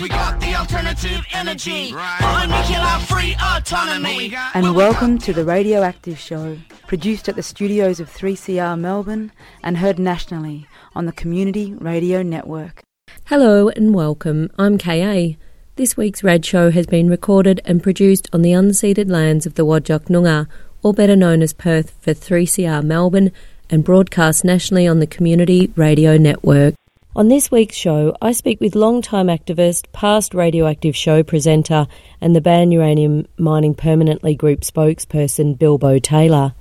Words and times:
Cause 0.00 0.08
we 0.08 0.16
got 0.16 0.40
the 0.40 0.54
alternative 0.54 1.26
energy. 1.34 1.92
Right. 1.92 2.46
nuclear 2.48 3.06
free 3.06 3.36
autonomy. 3.38 4.34
And 4.54 4.74
welcome 4.74 5.18
to 5.18 5.34
the 5.34 5.44
Radioactive 5.44 6.18
Show, 6.18 6.56
produced 6.86 7.28
at 7.28 7.36
the 7.36 7.42
studios 7.42 8.00
of 8.00 8.08
3CR 8.08 8.80
Melbourne 8.80 9.30
and 9.62 9.76
heard 9.76 9.98
nationally 9.98 10.66
on 10.94 11.04
the 11.04 11.12
Community 11.12 11.74
Radio 11.74 12.22
Network. 12.22 12.80
Hello 13.26 13.68
and 13.68 13.94
welcome. 13.94 14.48
I'm 14.58 14.78
KA. 14.78 15.36
This 15.76 15.98
week's 15.98 16.24
Rad 16.24 16.46
Show 16.46 16.70
has 16.70 16.86
been 16.86 17.10
recorded 17.10 17.60
and 17.66 17.82
produced 17.82 18.26
on 18.32 18.40
the 18.40 18.52
unceded 18.52 19.10
lands 19.10 19.44
of 19.44 19.56
the 19.56 19.66
Whadjuk 19.66 20.06
Noongar, 20.06 20.46
or 20.82 20.94
better 20.94 21.14
known 21.14 21.42
as 21.42 21.52
Perth, 21.52 21.90
for 22.00 22.14
3CR 22.14 22.82
Melbourne 22.82 23.32
and 23.68 23.84
broadcast 23.84 24.46
nationally 24.46 24.86
on 24.86 24.98
the 24.98 25.06
Community 25.06 25.70
Radio 25.76 26.16
Network. 26.16 26.74
On 27.16 27.26
this 27.26 27.50
week's 27.50 27.74
show, 27.74 28.16
I 28.22 28.30
speak 28.30 28.60
with 28.60 28.76
long-time 28.76 29.26
activist, 29.26 29.90
past 29.90 30.32
radioactive 30.32 30.94
show 30.94 31.24
presenter, 31.24 31.88
and 32.20 32.36
the 32.36 32.40
Ban 32.40 32.70
Uranium 32.70 33.26
Mining 33.36 33.74
Permanently 33.74 34.36
Group 34.36 34.60
spokesperson, 34.60 35.58
Bilbo 35.58 35.98
Taylor. 35.98 36.54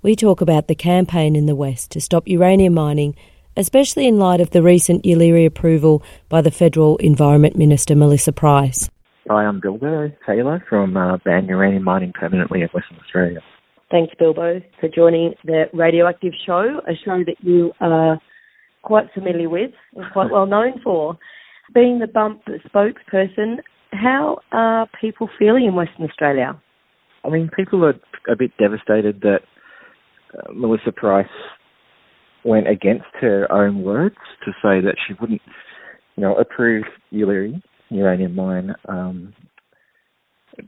We 0.00 0.14
talk 0.14 0.40
about 0.40 0.68
the 0.68 0.76
campaign 0.76 1.34
in 1.34 1.46
the 1.46 1.56
West 1.56 1.90
to 1.90 2.00
stop 2.00 2.28
uranium 2.28 2.74
mining, 2.74 3.16
especially 3.56 4.06
in 4.06 4.20
light 4.20 4.40
of 4.40 4.50
the 4.50 4.62
recent 4.62 5.02
Yeelirrie 5.02 5.46
approval 5.46 6.04
by 6.28 6.42
the 6.42 6.52
Federal 6.52 6.96
Environment 6.98 7.56
Minister, 7.56 7.96
Melissa 7.96 8.32
Price. 8.32 8.88
Hi, 9.28 9.44
I'm 9.44 9.58
Bilbo 9.58 10.12
Taylor 10.24 10.64
from 10.68 10.96
uh, 10.96 11.16
Ban 11.24 11.46
Uranium 11.46 11.82
Mining 11.82 12.12
Permanently 12.12 12.62
in 12.62 12.68
Western 12.68 12.98
Australia. 13.00 13.40
Thanks, 13.90 14.14
Bilbo, 14.16 14.62
for 14.78 14.88
joining 14.88 15.34
the 15.44 15.64
Radioactive 15.72 16.34
Show, 16.46 16.82
a 16.86 16.94
show 17.04 17.24
that 17.24 17.36
you 17.40 17.72
are 17.80 18.20
quite 18.88 19.12
familiar 19.12 19.50
with 19.50 19.70
and 19.94 20.04
quite 20.12 20.30
well 20.32 20.46
known 20.46 20.80
for. 20.82 21.16
Being 21.74 21.98
the 21.98 22.06
bump 22.06 22.40
spokesperson, 22.66 23.56
how 23.92 24.38
are 24.52 24.88
people 24.98 25.28
feeling 25.38 25.66
in 25.66 25.74
Western 25.74 26.06
Australia? 26.06 26.58
I 27.22 27.28
mean, 27.28 27.50
people 27.54 27.84
are 27.84 27.94
a 28.30 28.36
bit 28.36 28.52
devastated 28.58 29.20
that 29.20 29.40
uh, 30.32 30.52
Melissa 30.54 30.92
Price 30.92 31.26
went 32.44 32.66
against 32.68 33.04
her 33.20 33.46
own 33.52 33.82
words 33.82 34.16
to 34.46 34.52
say 34.62 34.80
that 34.80 34.96
she 35.06 35.12
wouldn't, 35.20 35.42
you 36.16 36.22
know, 36.22 36.34
approve 36.36 36.84
Yeelirrie 37.12 37.62
uranium 37.90 38.34
mine 38.34 38.74
um, 38.88 39.34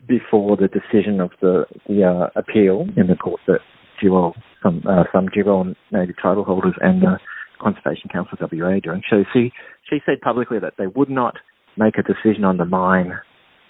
before 0.06 0.56
the 0.56 0.68
decision 0.68 1.20
of 1.20 1.30
the 1.40 1.64
the 1.88 2.04
uh, 2.04 2.28
appeal 2.38 2.86
in 2.96 3.06
the 3.06 3.16
court 3.16 3.40
that 3.46 3.60
Tjiwarl 4.00 4.32
some 4.62 4.82
uh, 4.88 5.04
some 5.12 5.28
Tjiwarl 5.28 5.74
native 5.90 6.16
title 6.22 6.44
holders 6.44 6.74
and 6.80 7.02
the 7.02 7.18
Conservation 7.60 8.10
Council 8.12 8.38
WA 8.40 8.78
doing. 8.82 9.02
So 9.10 9.24
she 9.32 9.52
she 9.88 9.98
said 10.04 10.20
publicly 10.20 10.58
that 10.58 10.74
they 10.78 10.86
would 10.86 11.10
not 11.10 11.36
make 11.76 11.94
a 11.98 12.02
decision 12.02 12.44
on 12.44 12.56
the 12.56 12.64
mine 12.64 13.12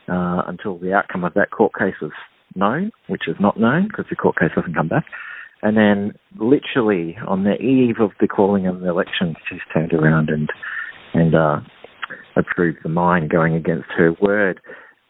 uh, 0.08 0.42
until 0.46 0.78
the 0.78 0.92
outcome 0.92 1.24
of 1.24 1.34
that 1.34 1.50
court 1.50 1.72
case 1.78 1.94
was 2.00 2.12
known, 2.54 2.90
which 3.08 3.22
is 3.28 3.36
not 3.40 3.58
known 3.58 3.88
because 3.88 4.06
the 4.10 4.16
court 4.16 4.38
case 4.38 4.50
hasn't 4.54 4.74
come 4.74 4.88
back. 4.88 5.04
And 5.62 5.76
then, 5.76 6.12
literally 6.38 7.18
on 7.28 7.44
the 7.44 7.56
eve 7.56 7.96
of 8.00 8.12
the 8.20 8.26
calling 8.26 8.66
of 8.66 8.80
the 8.80 8.88
election, 8.88 9.34
she's 9.48 9.60
turned 9.72 9.92
around 9.92 10.30
and 10.30 10.48
and 11.12 11.34
uh, 11.34 11.60
approved 12.36 12.78
the 12.82 12.88
mine, 12.88 13.28
going 13.28 13.54
against 13.54 13.88
her 13.96 14.14
word. 14.20 14.60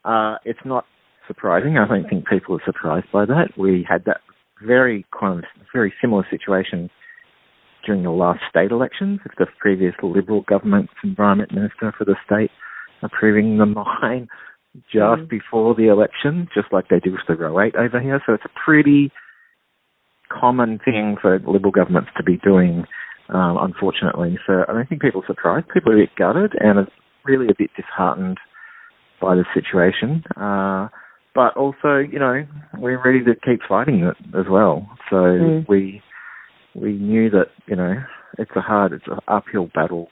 Uh, 0.04 0.36
it's 0.44 0.60
not 0.64 0.86
surprising. 1.26 1.76
I 1.78 1.86
don't 1.86 2.08
think 2.08 2.26
people 2.26 2.56
are 2.56 2.62
surprised 2.64 3.06
by 3.12 3.26
that. 3.26 3.50
We 3.56 3.86
had 3.88 4.04
that 4.06 4.20
very 4.66 5.06
kind 5.18 5.38
of 5.38 5.44
very 5.72 5.92
similar 6.00 6.26
situation 6.30 6.90
during 7.84 8.02
the 8.02 8.10
last 8.10 8.40
state 8.48 8.70
elections 8.70 9.20
with 9.24 9.32
the 9.38 9.46
previous 9.58 9.94
Liberal 10.02 10.42
government's 10.42 10.92
environment 11.02 11.52
minister 11.52 11.92
for 11.96 12.04
the 12.04 12.16
state 12.24 12.50
approving 13.02 13.58
the 13.58 13.66
mine 14.00 14.28
just 14.92 15.22
mm. 15.22 15.28
before 15.28 15.74
the 15.74 15.88
election, 15.88 16.48
just 16.54 16.72
like 16.72 16.88
they 16.88 17.00
do 17.00 17.12
with 17.12 17.20
the 17.26 17.34
Roe 17.34 17.60
8 17.60 17.74
over 17.76 18.00
here. 18.00 18.22
So 18.24 18.34
it's 18.34 18.44
a 18.44 18.60
pretty 18.64 19.10
common 20.28 20.78
thing 20.84 21.16
for 21.20 21.38
Liberal 21.40 21.72
governments 21.72 22.10
to 22.16 22.22
be 22.22 22.36
doing, 22.36 22.84
um, 23.30 23.58
unfortunately. 23.60 24.38
So 24.46 24.64
I 24.68 24.72
don't 24.72 24.88
think 24.88 25.02
people 25.02 25.22
are 25.22 25.26
surprised. 25.26 25.68
People 25.74 25.92
are 25.92 25.96
a 25.96 26.02
bit 26.02 26.14
gutted 26.16 26.52
and 26.60 26.78
are 26.78 26.88
really 27.24 27.46
a 27.46 27.54
bit 27.58 27.70
disheartened 27.76 28.38
by 29.20 29.34
the 29.34 29.44
situation. 29.52 30.22
Uh, 30.36 30.88
but 31.34 31.56
also, 31.56 31.98
you 31.98 32.18
know, 32.18 32.44
we're 32.78 33.02
ready 33.02 33.24
to 33.24 33.34
keep 33.34 33.60
fighting 33.68 34.04
it 34.04 34.16
as 34.38 34.46
well. 34.50 34.88
So 35.08 35.16
mm. 35.16 35.68
we 35.68 36.02
we 36.74 36.92
knew 36.92 37.30
that 37.30 37.46
you 37.66 37.76
know 37.76 37.94
it's 38.38 38.50
a 38.56 38.60
hard, 38.60 38.92
it's 38.92 39.06
an 39.06 39.18
uphill 39.28 39.68
battle 39.74 40.08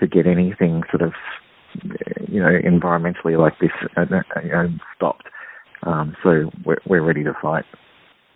to 0.00 0.06
get 0.06 0.26
anything 0.26 0.82
sort 0.90 1.02
of 1.02 1.12
you 2.28 2.40
know 2.40 2.58
environmentally 2.64 3.38
like 3.38 3.54
this 3.60 3.70
uh, 3.96 4.02
uh, 4.02 4.40
you 4.42 4.50
know, 4.50 4.68
stopped. 4.94 5.28
Um, 5.82 6.16
so 6.22 6.50
we're, 6.64 6.78
we're 6.86 7.02
ready 7.02 7.22
to 7.24 7.32
fight. 7.40 7.64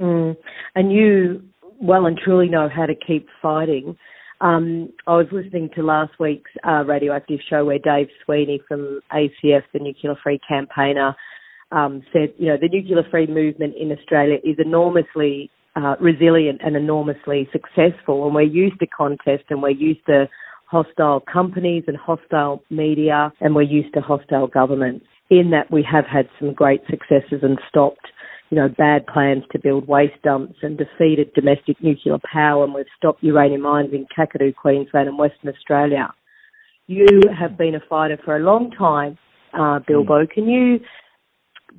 Mm. 0.01 0.37
And 0.75 0.93
you 0.93 1.43
well 1.81 2.07
and 2.07 2.19
truly 2.19 2.49
know 2.49 2.69
how 2.75 2.87
to 2.87 2.95
keep 2.95 3.29
fighting. 3.41 3.97
Um, 4.41 4.91
I 5.07 5.17
was 5.17 5.27
listening 5.33 5.69
to 5.75 5.83
last 5.83 6.13
week's 6.19 6.51
uh, 6.67 6.85
radioactive 6.87 7.41
show 7.49 7.65
where 7.65 7.79
Dave 7.79 8.09
Sweeney 8.25 8.61
from 8.67 9.01
ACF, 9.13 9.63
the 9.73 9.81
Nuclear 9.81 10.15
Free 10.23 10.41
Campaigner, 10.49 11.15
um, 11.73 12.03
said, 12.13 12.33
you 12.39 12.47
know, 12.47 12.57
the 12.61 12.69
nuclear 12.69 13.03
free 13.11 13.27
movement 13.27 13.75
in 13.79 13.93
Australia 13.93 14.39
is 14.43 14.57
enormously 14.59 15.51
uh, 15.81 15.97
resilient 16.01 16.61
and 16.65 16.77
enormously 16.77 17.49
successful, 17.53 18.27
and 18.27 18.35
we're 18.35 18.43
used 18.43 18.79
to 18.81 18.87
contest 18.87 19.45
and 19.51 19.63
we're 19.63 19.71
used 19.71 20.05
to 20.07 20.29
hostile 20.67 21.21
companies 21.21 21.85
and 21.89 21.97
hostile 21.97 22.63
media, 22.71 23.33
and 23.41 23.55
we're 23.55 23.63
used 23.63 23.93
to 23.95 24.01
hostile 24.01 24.47
governments. 24.47 25.05
In 25.29 25.51
that, 25.51 25.71
we 25.71 25.83
have 25.91 26.07
had 26.07 26.29
some 26.39 26.53
great 26.53 26.81
successes 26.89 27.41
and 27.43 27.59
stopped, 27.69 28.07
you 28.51 28.57
know, 28.57 28.69
bad 28.69 29.07
plans 29.07 29.45
to 29.53 29.59
build 29.59 29.89
waste 29.89 30.21
dumps 30.23 30.59
and 30.63 30.79
defeated 30.79 31.33
domestic 31.35 31.83
nuclear 31.83 32.19
power, 32.33 32.65
and 32.65 32.75
we've 32.75 32.87
stopped 32.97 33.23
uranium 33.23 33.63
mines 33.63 33.91
in 33.93 34.07
Kakadu, 34.17 34.55
Queensland, 34.55 35.09
and 35.09 35.19
Western 35.19 35.53
Australia. 35.53 36.13
You 36.87 37.21
have 37.39 37.57
been 37.57 37.75
a 37.75 37.81
fighter 37.89 38.19
for 38.25 38.37
a 38.37 38.41
long 38.41 38.71
time, 38.71 39.19
uh, 39.59 39.81
Bilbo. 39.87 40.27
Can 40.27 40.49
you 40.49 40.81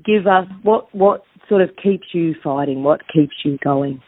give 0.06 0.28
us 0.28 0.46
what 0.64 0.94
what 0.94 1.24
sort 1.50 1.62
of 1.62 1.70
keeps 1.82 2.08
you 2.14 2.36
fighting? 2.44 2.84
What 2.84 3.02
keeps 3.14 3.34
you 3.44 3.58
going? 3.64 4.02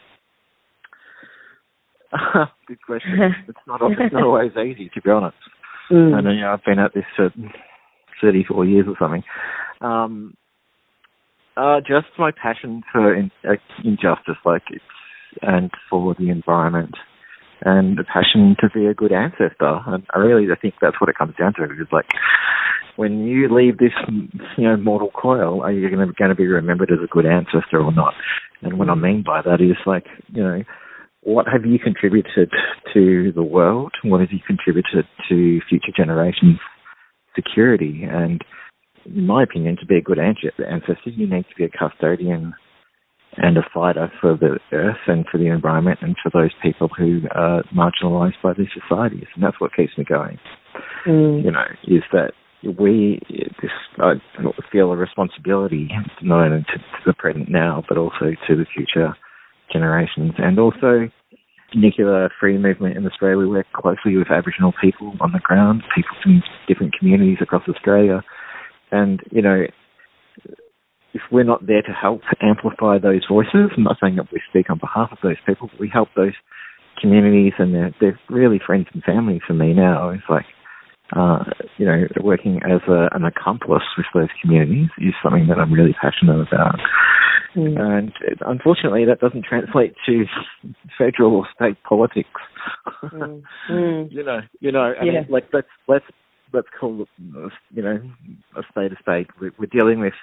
Good 2.66 2.82
question. 2.86 3.18
It's 3.48 3.58
not 3.66 3.80
it's 3.82 4.12
not 4.12 4.22
always 4.24 4.52
easy 4.52 4.90
to 4.94 5.00
be 5.02 5.10
honest. 5.10 5.36
Mm. 5.90 6.22
Know 6.22 6.30
you 6.30 6.40
know, 6.40 6.52
I've 6.52 6.64
been 6.64 6.78
at 6.78 6.94
this 6.94 7.04
for 7.16 7.30
thirty 8.22 8.44
four 8.44 8.64
years 8.64 8.86
or 8.88 8.94
something. 8.98 9.22
Um, 9.80 10.34
uh, 11.56 11.80
just 11.80 12.06
my 12.18 12.30
passion 12.30 12.82
for 12.90 13.14
in, 13.14 13.30
uh, 13.48 13.54
injustice, 13.84 14.40
like 14.44 14.62
it's 14.70 14.82
and 15.42 15.70
for 15.90 16.14
the 16.18 16.30
environment, 16.30 16.94
and 17.62 17.98
the 17.98 18.04
passion 18.04 18.56
to 18.60 18.68
be 18.72 18.86
a 18.86 18.94
good 18.94 19.12
ancestor. 19.12 19.80
And 19.86 20.04
I 20.14 20.18
really 20.18 20.50
I 20.50 20.56
think 20.56 20.74
that's 20.80 21.00
what 21.00 21.10
it 21.10 21.18
comes 21.18 21.34
down 21.38 21.54
to. 21.54 21.64
Is 21.64 21.88
like 21.92 22.06
when 22.96 23.26
you 23.26 23.48
leave 23.54 23.78
this, 23.78 23.92
you 24.56 24.64
know, 24.64 24.76
mortal 24.76 25.10
coil, 25.10 25.62
are 25.62 25.72
you 25.72 25.88
going 25.88 26.06
to, 26.06 26.12
going 26.14 26.30
to 26.30 26.34
be 26.34 26.46
remembered 26.46 26.90
as 26.90 26.98
a 27.02 27.08
good 27.08 27.26
ancestor 27.26 27.80
or 27.80 27.92
not? 27.92 28.14
And 28.62 28.78
what 28.78 28.88
I 28.88 28.94
mean 28.94 29.22
by 29.26 29.42
that 29.42 29.60
is 29.60 29.76
like, 29.86 30.06
you 30.28 30.42
know, 30.42 30.62
what 31.22 31.46
have 31.50 31.64
you 31.64 31.78
contributed 31.78 32.50
to 32.92 33.32
the 33.34 33.42
world? 33.42 33.92
What 34.04 34.20
have 34.20 34.30
you 34.30 34.40
contributed 34.46 35.06
to 35.28 35.60
future 35.68 35.92
generations' 35.96 36.60
security? 37.34 38.04
And 38.08 38.42
in 39.06 39.26
my 39.26 39.42
opinion, 39.42 39.76
to 39.80 39.86
be 39.86 39.96
a 39.96 40.02
good 40.02 40.18
ancestor, 40.18 41.10
you 41.10 41.26
need 41.26 41.44
to 41.48 41.56
be 41.56 41.64
a 41.64 41.68
custodian 41.68 42.54
and 43.36 43.56
a 43.56 43.62
fighter 43.74 44.12
for 44.20 44.36
the 44.36 44.58
earth 44.72 44.96
and 45.06 45.24
for 45.30 45.38
the 45.38 45.48
environment 45.48 45.98
and 46.02 46.14
for 46.22 46.30
those 46.32 46.52
people 46.62 46.88
who 46.96 47.22
are 47.34 47.64
marginalised 47.74 48.40
by 48.42 48.52
these 48.56 48.68
societies. 48.80 49.26
And 49.34 49.42
that's 49.42 49.60
what 49.60 49.74
keeps 49.76 49.98
me 49.98 50.04
going. 50.04 50.38
Mm. 51.06 51.44
You 51.44 51.50
know, 51.50 51.64
is 51.84 52.02
that 52.12 52.32
we 52.78 53.20
this, 53.60 53.70
I 53.98 54.14
feel 54.72 54.92
a 54.92 54.96
responsibility 54.96 55.88
not 56.22 56.46
only 56.46 56.62
to, 56.62 56.78
to, 56.78 56.84
the 57.06 57.12
present 57.12 57.50
now, 57.50 57.82
but 57.88 57.98
also 57.98 58.32
to 58.48 58.56
the 58.56 58.66
future 58.74 59.16
generations, 59.72 60.32
and 60.38 60.58
also 60.58 61.10
nuclear 61.74 62.28
free 62.38 62.58
movement 62.58 62.96
in 62.96 63.06
Australia. 63.06 63.38
We 63.38 63.46
work 63.48 63.66
closely 63.74 64.16
with 64.16 64.30
Aboriginal 64.30 64.72
people 64.80 65.14
on 65.20 65.32
the 65.32 65.40
ground, 65.40 65.82
people 65.94 66.16
from 66.22 66.42
different 66.68 66.94
communities 66.98 67.38
across 67.40 67.62
Australia, 67.68 68.22
and 68.90 69.20
you 69.30 69.42
know. 69.42 69.64
If 71.16 71.22
we're 71.30 71.44
not 71.44 71.64
there 71.64 71.80
to 71.80 71.92
help 71.92 72.22
amplify 72.42 72.98
those 72.98 73.22
voices, 73.30 73.70
I'm 73.76 73.84
not 73.84 73.98
saying 74.02 74.16
that 74.16 74.32
we 74.32 74.42
speak 74.50 74.68
on 74.68 74.80
behalf 74.80 75.10
of 75.12 75.18
those 75.22 75.36
people, 75.46 75.68
but 75.70 75.78
we 75.78 75.88
help 75.88 76.08
those 76.16 76.32
communities 77.00 77.52
and 77.58 77.72
they're, 77.72 77.94
they're 78.00 78.20
really 78.28 78.60
friends 78.64 78.86
and 78.92 79.02
family 79.04 79.40
for 79.46 79.54
me 79.54 79.72
now. 79.72 80.10
It's 80.10 80.24
like 80.28 80.46
uh, 81.12 81.44
you 81.76 81.86
know, 81.86 82.06
working 82.22 82.60
as 82.64 82.80
a, 82.88 83.08
an 83.12 83.24
accomplice 83.24 83.84
with 83.96 84.06
those 84.14 84.28
communities 84.40 84.88
is 84.98 85.14
something 85.22 85.46
that 85.48 85.58
I'm 85.58 85.72
really 85.72 85.94
passionate 86.00 86.40
about. 86.48 86.78
Mm. 87.54 87.78
And 87.78 88.12
unfortunately, 88.46 89.04
that 89.04 89.20
doesn't 89.20 89.44
translate 89.48 89.94
to 90.06 90.24
federal 90.98 91.36
or 91.36 91.48
state 91.54 91.76
politics. 91.88 92.30
Mm. 93.02 93.42
Mm. 93.70 94.10
you 94.10 94.22
know, 94.22 94.40
you 94.60 94.72
know, 94.72 94.94
I 95.00 95.04
yeah. 95.04 95.12
mean, 95.12 95.26
like 95.30 95.48
let's 95.52 95.68
let's 95.88 96.04
let's 96.52 96.68
call 96.78 97.02
it, 97.02 97.08
you 97.70 97.82
know, 97.82 98.00
a 98.56 98.62
state 98.70 98.92
of 98.92 98.98
state. 99.02 99.28
We're, 99.40 99.52
we're 99.58 99.66
dealing 99.66 100.00
with 100.00 100.14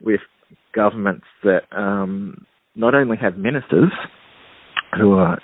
with 0.00 0.20
governments 0.74 1.26
that 1.42 1.62
um, 1.72 2.46
not 2.74 2.94
only 2.94 3.16
have 3.16 3.36
ministers 3.36 3.92
who 4.98 5.12
are 5.12 5.38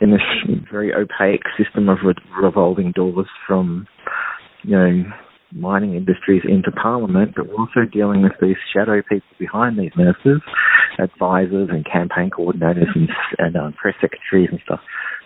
in 0.00 0.10
this 0.10 0.20
very 0.70 0.92
opaque 0.92 1.44
system 1.56 1.88
of 1.88 1.98
re- 2.04 2.14
revolving 2.40 2.92
doors 2.92 3.26
from, 3.46 3.86
you 4.62 4.76
know, 4.76 5.04
mining 5.52 5.94
industries 5.94 6.42
into 6.46 6.70
Parliament, 6.70 7.32
but 7.36 7.48
we're 7.48 7.54
also 7.54 7.88
dealing 7.90 8.22
with 8.22 8.32
these 8.40 8.56
shadow 8.72 9.00
people 9.00 9.28
behind 9.38 9.78
these 9.78 9.92
ministers, 9.96 10.42
advisors 10.98 11.68
and 11.70 11.86
campaign 11.90 12.30
coordinators 12.30 12.88
and, 12.94 13.08
and 13.38 13.56
um, 13.56 13.72
press 13.74 13.94
secretaries 14.00 14.48
and 14.50 14.60
stuff, 14.64 14.80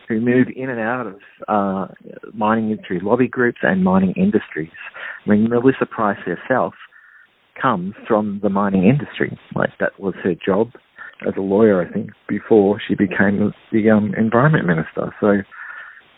who 0.09 0.21
move 0.21 0.49
in 0.55 0.69
and 0.69 0.81
out 0.81 1.07
of 1.07 1.17
uh, 1.49 1.87
mining 2.35 2.71
industry 2.71 3.01
lobby 3.03 3.29
groups 3.29 3.59
and 3.63 3.83
mining 3.83 4.13
industries. 4.17 4.71
I 5.27 5.31
mean, 5.31 5.49
Melissa 5.49 5.87
Price 5.87 6.19
herself 6.25 6.75
comes 7.61 7.95
from 8.07 8.41
the 8.43 8.49
mining 8.51 8.85
industry. 8.87 9.39
Like 9.55 9.71
that 9.81 9.99
was 9.99 10.15
her 10.23 10.35
job 10.35 10.71
as 11.27 11.35
a 11.37 11.41
lawyer, 11.41 11.87
I 11.87 11.93
think, 11.93 12.11
before 12.29 12.81
she 12.87 12.95
became 12.95 13.53
the 13.73 13.91
um, 13.91 14.15
environment 14.17 14.67
minister. 14.67 15.15
So 15.21 15.43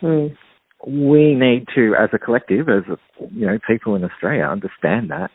Mm. 0.03 0.37
we 0.85 1.35
need 1.35 1.67
to, 1.77 1.95
as 1.95 2.11
a 2.13 2.19
collective, 2.19 2.69
as 2.69 2.83
a, 2.91 2.99
you 3.31 3.47
know, 3.47 3.59
people 3.67 3.95
in 3.95 4.05
Australia, 4.05 4.45
understand 4.45 5.11
that 5.11 5.31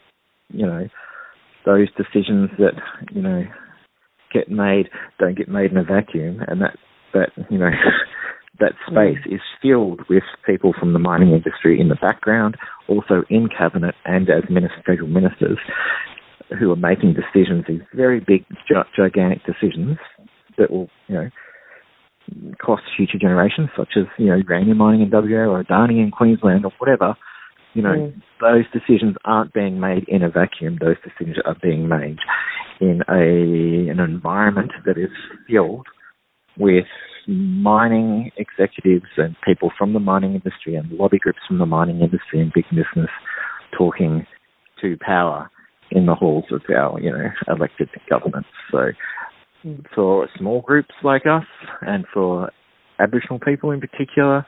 you 0.50 0.66
know 0.66 0.88
those 1.66 1.88
decisions 1.96 2.50
that 2.58 2.74
you 3.12 3.22
know 3.22 3.44
get 4.34 4.50
made 4.50 4.90
don't 5.20 5.38
get 5.38 5.48
made 5.48 5.72
in 5.72 5.78
a 5.78 5.84
vacuum, 5.84 6.42
and 6.48 6.62
that 6.62 6.78
that 7.14 7.30
you 7.50 7.58
know. 7.58 7.72
That 8.60 8.74
space 8.90 9.20
is 9.30 9.42
filled 9.62 10.02
with 10.10 10.24
people 10.44 10.74
from 10.80 10.94
the 10.94 10.98
mining 10.98 11.30
industry 11.30 11.80
in 11.80 11.90
the 11.90 11.96
background, 12.02 12.58
also 12.90 13.22
in 13.30 13.50
cabinet 13.56 13.94
and 14.04 14.28
as 14.32 14.50
minister, 14.50 14.82
federal 14.84 15.08
ministers, 15.08 15.60
who 16.60 16.72
are 16.72 16.76
making 16.78 17.14
decisions, 17.14 17.66
these 17.68 17.82
very 17.94 18.20
big, 18.20 18.46
gi- 18.68 18.90
gigantic 18.96 19.42
decisions 19.46 19.98
that 20.58 20.72
will, 20.72 20.90
you 21.08 21.16
know, 21.16 21.30
cost 22.62 22.84
future 22.96 23.18
generations, 23.20 23.70
such 23.78 23.90
as, 23.98 24.06
you 24.18 24.28
know, 24.28 24.36
uranium 24.36 24.78
mining 24.78 25.02
in 25.02 25.10
WA 25.10 25.48
or 25.48 25.64
Adani 25.64 26.04
in 26.04 26.12
Queensland 26.12 26.66
or 26.66 26.72
whatever. 26.80 27.16
You 27.74 27.84
know, 27.84 27.94
Mm. 27.94 28.22
those 28.40 28.66
decisions 28.72 29.16
aren't 29.24 29.54
being 29.54 29.80
made 29.80 30.06
in 30.08 30.24
a 30.24 30.30
vacuum. 30.30 30.78
Those 30.78 30.98
decisions 31.04 31.38
are 31.46 31.56
being 31.62 31.88
made 31.88 32.18
in 32.80 33.04
a 33.10 33.90
an 33.90 34.00
environment 34.00 34.72
that 34.86 34.98
is 34.98 35.12
filled 35.48 35.88
with 36.58 36.88
mining 37.28 38.32
executives 38.38 39.06
and 39.18 39.36
people 39.42 39.72
from 39.78 39.94
the 39.94 40.00
mining 40.00 40.34
industry 40.34 40.76
and 40.76 40.92
lobby 40.92 41.20
groups 41.20 41.40
from 41.48 41.60
the 41.60 41.66
mining 41.66 42.02
industry 42.02 42.40
and 42.40 42.54
big 42.54 42.66
business 42.70 43.10
talking 43.78 44.26
to 44.82 44.98
power 45.02 45.50
in 45.98 46.06
the 46.06 46.16
halls 46.16 46.46
of 46.52 46.62
our, 46.70 47.00
you 47.00 47.12
know, 47.12 47.30
elected 47.48 47.90
governments. 48.10 48.50
So 48.72 48.92
Mm. 49.66 49.84
for 49.96 50.30
small 50.38 50.62
groups 50.62 50.94
like 51.04 51.24
us 51.26 51.46
and 51.82 52.06
for 52.14 52.52
Aboriginal 53.00 53.40
people 53.40 53.72
in 53.72 53.82
particular, 53.82 54.46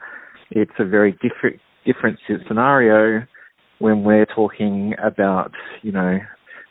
it's 0.50 0.70
a 0.78 0.84
very 0.84 1.12
different 1.20 1.60
different 1.84 2.18
scenario 2.46 3.26
when 3.78 4.04
we're 4.04 4.26
talking 4.26 4.94
about, 5.02 5.50
you 5.82 5.90
know, 5.90 6.18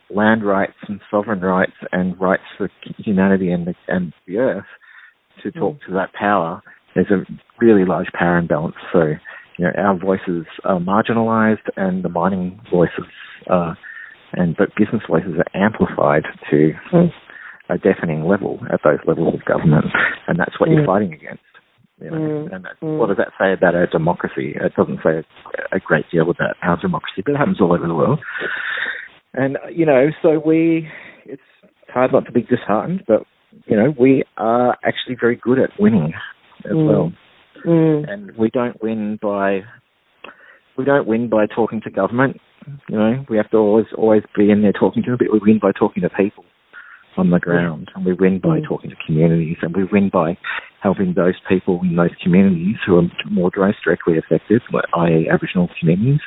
land 0.08 0.44
rights 0.44 0.76
and 0.88 1.00
sovereign 1.10 1.40
rights 1.40 1.76
and 1.92 2.18
rights 2.20 2.42
for 2.56 2.70
humanity 2.98 3.50
and 3.50 3.66
the, 3.66 3.74
and 3.88 4.12
the 4.26 4.38
earth 4.38 4.64
to 5.42 5.50
talk 5.50 5.76
to 5.86 5.92
that 5.92 6.12
power. 6.12 6.62
There's 6.94 7.10
a 7.10 7.24
really 7.60 7.84
large 7.84 8.08
power 8.12 8.38
imbalance. 8.38 8.76
So, 8.92 9.14
you 9.58 9.64
know, 9.64 9.72
our 9.76 9.98
voices 9.98 10.46
are 10.64 10.78
marginalised 10.78 11.68
and 11.76 12.04
the 12.04 12.08
mining 12.08 12.60
voices 12.70 13.04
are, 13.48 13.76
and 14.32 14.56
but 14.56 14.74
business 14.76 15.02
voices 15.08 15.34
are 15.38 15.60
amplified 15.60 16.24
to 16.50 16.72
Mm. 16.92 17.12
a 17.68 17.78
deafening 17.78 18.24
level 18.24 18.60
at 18.72 18.80
those 18.82 18.98
levels 19.06 19.34
of 19.34 19.44
government, 19.44 19.86
and 20.26 20.38
that's 20.38 20.58
what 20.58 20.70
you're 20.70 20.82
Mm. 20.82 20.86
fighting 20.86 21.12
against. 21.12 21.42
You 22.00 22.10
know, 22.10 22.16
Mm. 22.16 22.52
and 22.52 22.66
Mm. 22.82 22.98
what 22.98 23.08
does 23.08 23.18
that 23.18 23.32
say 23.38 23.52
about 23.52 23.74
our 23.74 23.86
democracy? 23.86 24.52
It 24.54 24.74
doesn't 24.74 25.02
say 25.02 25.22
a 25.70 25.78
great 25.78 26.08
deal 26.10 26.30
about 26.30 26.56
our 26.62 26.76
democracy, 26.78 27.22
but 27.22 27.34
it 27.34 27.38
happens 27.38 27.60
all 27.60 27.72
over 27.72 27.86
the 27.86 27.94
world. 27.94 28.20
And 29.34 29.58
you 29.70 29.86
know, 29.86 30.10
so 30.22 30.38
we, 30.38 30.88
it's 31.26 31.42
hard 31.88 32.12
not 32.12 32.24
to 32.26 32.32
be 32.32 32.42
disheartened, 32.42 33.04
but 33.06 33.26
you 33.66 33.76
know, 33.76 33.90
we 33.98 34.24
are 34.36 34.76
actually 34.84 35.16
very 35.16 35.36
good 35.36 35.58
at 35.58 35.78
winning 35.78 36.14
as 36.64 36.72
Mm. 36.72 36.86
well, 36.86 37.12
Mm. 37.64 38.08
and 38.08 38.36
we 38.36 38.50
don't 38.50 38.80
win 38.82 39.16
by 39.16 39.64
we 40.76 40.84
don't 40.84 41.06
win 41.06 41.28
by 41.28 41.46
talking 41.46 41.80
to 41.82 41.90
government. 41.90 42.40
You 42.88 42.96
know, 42.96 43.24
we 43.28 43.36
have 43.36 43.50
to 43.50 43.56
always 43.56 43.86
always 43.96 44.22
be 44.36 44.50
in 44.50 44.62
there 44.62 44.72
talking 44.72 45.02
to 45.04 45.10
them, 45.10 45.18
but 45.18 45.32
we 45.32 45.40
win 45.42 45.60
by 45.60 45.72
talking 45.72 46.02
to 46.02 46.10
people 46.10 46.44
on 47.16 47.30
the 47.30 47.38
ground, 47.38 47.90
and 47.94 48.04
we 48.04 48.12
win 48.12 48.38
by 48.38 48.60
Mm. 48.60 48.64
talking 48.64 48.90
to 48.90 48.96
communities, 49.06 49.56
and 49.62 49.74
we 49.74 49.84
win 49.84 50.10
by 50.10 50.36
helping 50.80 51.12
those 51.14 51.34
people 51.48 51.80
in 51.82 51.96
those 51.96 52.14
communities 52.22 52.76
who 52.86 52.98
are 52.98 53.10
more 53.30 53.50
directly 53.50 54.16
affected, 54.18 54.62
i.e. 54.94 55.28
Aboriginal 55.28 55.68
communities, 55.78 56.20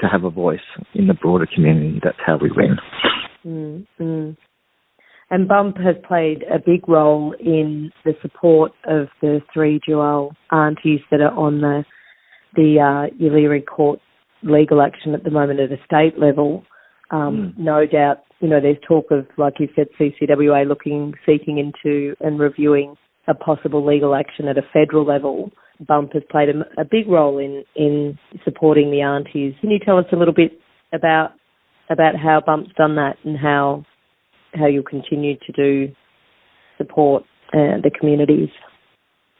to 0.00 0.08
have 0.08 0.24
a 0.24 0.30
voice 0.30 0.66
in 0.94 1.06
the 1.06 1.14
broader 1.14 1.46
community. 1.46 2.00
That's 2.02 2.18
how 2.24 2.36
we 2.36 2.50
win. 2.50 2.78
Mm, 3.44 3.86
mm. 4.00 4.36
And 5.30 5.48
Bump 5.48 5.76
has 5.78 5.96
played 6.06 6.44
a 6.44 6.58
big 6.58 6.88
role 6.88 7.34
in 7.40 7.90
the 8.04 8.14
support 8.22 8.72
of 8.84 9.08
the 9.20 9.42
three 9.52 9.80
Tjiwarl 9.80 10.34
aunties 10.50 11.00
that 11.10 11.20
are 11.20 11.32
on 11.32 11.60
the 11.60 11.84
the 12.54 12.80
uh, 12.80 13.14
Yeelirrie 13.20 13.66
Court 13.66 14.00
legal 14.42 14.82
action 14.82 15.14
at 15.14 15.24
the 15.24 15.30
moment 15.30 15.60
at 15.60 15.72
a 15.72 15.78
state 15.84 16.18
level. 16.18 16.64
Um, 17.10 17.54
Mm. 17.56 17.58
No 17.58 17.86
doubt, 17.86 18.18
you 18.40 18.48
know, 18.48 18.60
there's 18.60 18.78
talk 18.86 19.10
of, 19.10 19.26
like 19.36 19.54
you 19.60 19.68
said, 19.76 19.86
CCWA 19.98 20.66
looking, 20.66 21.14
seeking 21.24 21.58
into 21.58 22.14
and 22.20 22.38
reviewing 22.38 22.96
a 23.28 23.34
possible 23.34 23.84
legal 23.84 24.14
action 24.14 24.48
at 24.48 24.58
a 24.58 24.62
federal 24.72 25.04
level. 25.04 25.50
Bump 25.86 26.12
has 26.14 26.22
played 26.30 26.48
a, 26.48 26.80
a 26.80 26.84
big 26.84 27.08
role 27.08 27.38
in, 27.38 27.64
in 27.74 28.18
supporting 28.44 28.90
the 28.90 29.02
aunties. 29.02 29.54
Can 29.60 29.70
you 29.70 29.78
tell 29.78 29.98
us 29.98 30.06
a 30.12 30.16
little 30.16 30.34
bit 30.34 30.52
about 30.92 31.32
about 31.88 32.16
how 32.16 32.40
Bump's 32.44 32.72
done 32.76 32.96
that 32.96 33.16
and 33.24 33.38
how 33.38 33.84
how 34.54 34.66
you'll 34.66 34.82
continue 34.82 35.36
to 35.46 35.52
do 35.52 35.92
support 36.78 37.22
uh, 37.52 37.78
the 37.82 37.90
communities? 37.96 38.48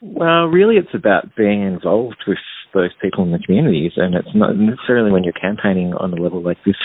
Well, 0.00 0.44
really, 0.46 0.76
it's 0.76 0.94
about 0.94 1.34
being 1.36 1.62
involved 1.62 2.22
with 2.26 2.38
those 2.74 2.90
people 3.00 3.24
in 3.24 3.32
the 3.32 3.38
communities, 3.38 3.92
and 3.96 4.14
it's 4.14 4.34
not 4.34 4.56
necessarily 4.56 5.10
when 5.10 5.24
you're 5.24 5.32
campaigning 5.32 5.94
on 5.94 6.12
a 6.12 6.20
level 6.22 6.42
like 6.42 6.58
this. 6.64 6.76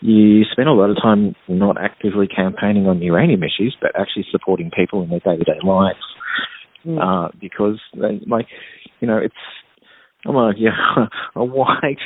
You 0.00 0.44
spend 0.52 0.68
a 0.68 0.72
lot 0.72 0.90
of 0.90 0.96
time 1.02 1.34
not 1.48 1.76
actively 1.80 2.28
campaigning 2.28 2.86
on 2.86 3.02
uranium 3.02 3.42
issues, 3.42 3.76
but 3.80 3.92
actually 3.98 4.26
supporting 4.30 4.70
people 4.70 5.02
in 5.02 5.10
their 5.10 5.20
day-to-day 5.20 5.60
lives. 5.64 5.98
Mm. 6.86 6.98
Uh, 7.02 7.28
because, 7.40 7.80
they, 7.94 8.20
like, 8.26 8.46
you 9.00 9.08
know, 9.08 9.18
it's 9.18 9.34
I'm 10.26 10.36
a 10.36 10.52
yeah 10.56 11.06
a 11.36 11.44
white 11.44 11.98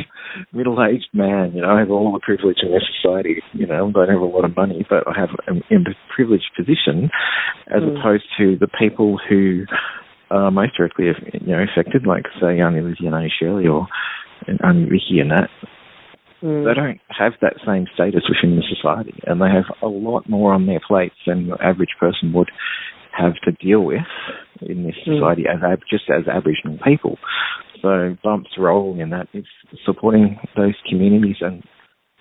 middle-aged 0.52 1.08
man. 1.12 1.52
You 1.54 1.62
know, 1.62 1.70
I 1.70 1.80
have 1.80 1.90
all 1.90 2.12
the 2.12 2.20
privilege 2.20 2.58
in 2.62 2.70
this 2.72 2.82
society. 3.00 3.42
You 3.52 3.66
know, 3.66 3.88
I 3.88 3.92
don't 4.06 4.08
have 4.08 4.20
a 4.20 4.24
lot 4.24 4.44
of 4.44 4.56
money, 4.56 4.86
but 4.88 5.04
I 5.06 5.18
have 5.18 5.30
an 5.46 5.62
a 5.70 6.14
privileged 6.14 6.50
position, 6.56 7.10
as 7.68 7.82
Mm. 7.82 7.98
opposed 7.98 8.24
to 8.38 8.56
the 8.56 8.68
people 8.68 9.18
who 9.28 9.64
are 10.32 10.50
most 10.50 10.76
directly, 10.76 11.06
you 11.06 11.46
know, 11.46 11.62
affected, 11.62 12.06
like 12.06 12.24
say 12.40 12.60
Auntie 12.60 12.80
Lizzie 12.80 13.06
and 13.06 13.14
Auntie 13.14 13.32
Shirley 13.38 13.66
or 13.66 13.86
Auntie 14.48 14.84
Vicky 14.84 15.20
and 15.20 15.30
that. 15.30 15.50
Mm. 16.42 16.64
They 16.66 16.74
don't 16.74 17.00
have 17.16 17.34
that 17.40 17.54
same 17.64 17.86
status 17.94 18.24
within 18.28 18.56
the 18.56 18.64
society, 18.66 19.14
and 19.26 19.40
they 19.40 19.46
have 19.46 19.70
a 19.80 19.86
lot 19.86 20.28
more 20.28 20.52
on 20.52 20.66
their 20.66 20.80
plates 20.86 21.14
than 21.26 21.48
the 21.48 21.56
average 21.62 21.94
person 22.00 22.32
would 22.32 22.50
have 23.16 23.34
to 23.44 23.52
deal 23.52 23.80
with 23.84 24.02
in 24.62 24.84
this 24.84 24.96
Mm. 25.06 25.16
society 25.16 25.46
as 25.46 25.62
ab- 25.62 25.84
just 25.88 26.10
as 26.10 26.26
Aboriginal 26.26 26.78
people. 26.82 27.18
So 27.80 28.16
Bump's 28.24 28.56
role 28.58 28.98
in 28.98 29.10
that 29.10 29.28
is 29.32 29.44
supporting 29.84 30.40
those 30.56 30.74
communities 30.88 31.36
and 31.40 31.62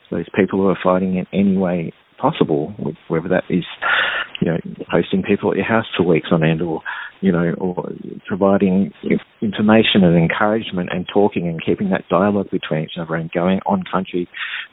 those 0.10 0.28
people 0.36 0.60
who 0.60 0.68
are 0.68 0.78
fighting 0.84 1.16
in 1.16 1.26
any 1.34 1.58
way 1.58 1.94
possible, 2.18 2.76
whether 3.08 3.30
that 3.30 3.46
is, 3.50 3.66
you 4.42 4.52
know, 4.52 4.60
hosting 4.90 5.24
people 5.24 5.50
at 5.52 5.58
your 5.58 5.66
house 5.66 5.88
for 5.96 6.04
weeks 6.04 6.30
on 6.32 6.44
end, 6.44 6.62
or 6.62 6.82
you 7.22 7.32
know, 7.32 7.54
or 7.60 7.90
providing 8.28 8.92
information 9.42 10.04
and 10.04 10.18
encouragement 10.18 10.90
and 10.92 11.06
talking 11.14 11.48
and 11.48 11.64
keeping 11.64 11.90
that 11.92 12.04
dialogue 12.10 12.50
between 12.52 12.84
each 12.84 12.98
other 13.00 13.16
and 13.16 13.32
going 13.32 13.60
on 13.66 13.84
country 13.92 14.28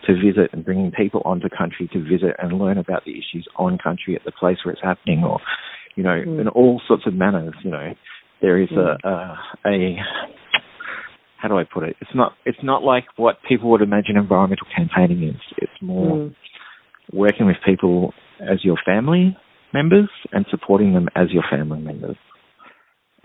to 0.06 0.14
visit 0.14 0.50
and 0.52 0.64
bringing 0.64 0.90
people 0.90 1.20
onto 1.24 1.48
country 1.48 1.88
to 1.92 2.02
visit 2.02 2.34
and 2.38 2.58
learn 2.58 2.78
about 2.78 3.04
the 3.04 3.12
issues 3.12 3.46
on 3.56 3.78
country 3.78 4.16
at 4.16 4.24
the 4.24 4.32
place 4.32 4.56
where 4.64 4.72
it's 4.72 4.82
happening, 4.82 5.22
or 5.24 5.38
you 5.94 6.02
know, 6.02 6.22
Mm. 6.26 6.40
in 6.40 6.48
all 6.48 6.80
sorts 6.88 7.06
of 7.06 7.14
manners. 7.14 7.54
You 7.62 7.70
know, 7.70 7.94
there 8.40 8.58
is 8.60 8.70
a, 8.72 8.96
a 9.04 9.38
a 9.66 9.96
how 11.36 11.48
do 11.48 11.56
I 11.58 11.64
put 11.64 11.84
it? 11.84 11.96
It's 12.00 12.14
not 12.14 12.32
it's 12.46 12.62
not 12.62 12.82
like 12.82 13.04
what 13.16 13.36
people 13.48 13.70
would 13.70 13.82
imagine 13.82 14.16
environmental 14.16 14.66
campaigning 14.74 15.22
is. 15.22 15.40
It's 15.58 15.82
more 15.82 16.16
Mm. 16.16 16.34
working 17.12 17.46
with 17.46 17.56
people 17.64 18.14
as 18.40 18.64
your 18.64 18.76
family 18.84 19.36
members 19.74 20.08
and 20.32 20.46
supporting 20.50 20.94
them 20.94 21.08
as 21.14 21.30
your 21.30 21.42
family 21.50 21.80
members. 21.80 22.16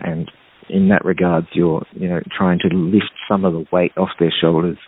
And 0.00 0.30
in 0.68 0.88
that 0.88 1.04
regards, 1.04 1.48
you're 1.52 1.84
you 1.92 2.08
know 2.08 2.20
trying 2.36 2.58
to 2.60 2.74
lift 2.74 3.12
some 3.28 3.44
of 3.44 3.52
the 3.52 3.64
weight 3.72 3.92
off 3.96 4.10
their 4.18 4.32
shoulders 4.40 4.78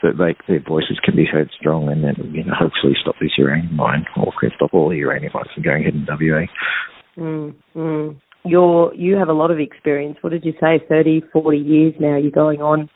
so 0.00 0.08
that 0.08 0.18
like 0.18 0.38
their 0.48 0.62
voices 0.66 0.98
can 1.04 1.16
be 1.16 1.26
heard 1.26 1.50
strong, 1.58 1.88
and 1.88 2.04
then 2.04 2.32
you 2.32 2.44
know 2.44 2.54
hopefully 2.58 2.94
stop 3.00 3.14
this 3.20 3.32
uranium 3.38 3.76
mine 3.76 4.04
or 4.16 4.32
stop 4.56 4.74
all 4.74 4.88
the 4.88 4.96
uranium 4.96 5.32
mines 5.34 5.48
from 5.54 5.62
going 5.62 5.82
ahead 5.82 5.94
in 5.94 6.06
WA. 6.06 6.46
Mm, 7.18 7.54
mm. 7.76 8.20
You're 8.44 8.94
you 8.94 9.16
have 9.16 9.28
a 9.28 9.34
lot 9.34 9.50
of 9.50 9.60
experience. 9.60 10.18
What 10.20 10.30
did 10.30 10.44
you 10.44 10.52
say? 10.60 10.82
30, 10.88 11.22
40 11.32 11.58
years 11.58 11.94
now. 12.00 12.16
You're 12.16 12.30
going 12.30 12.62
on 12.62 12.88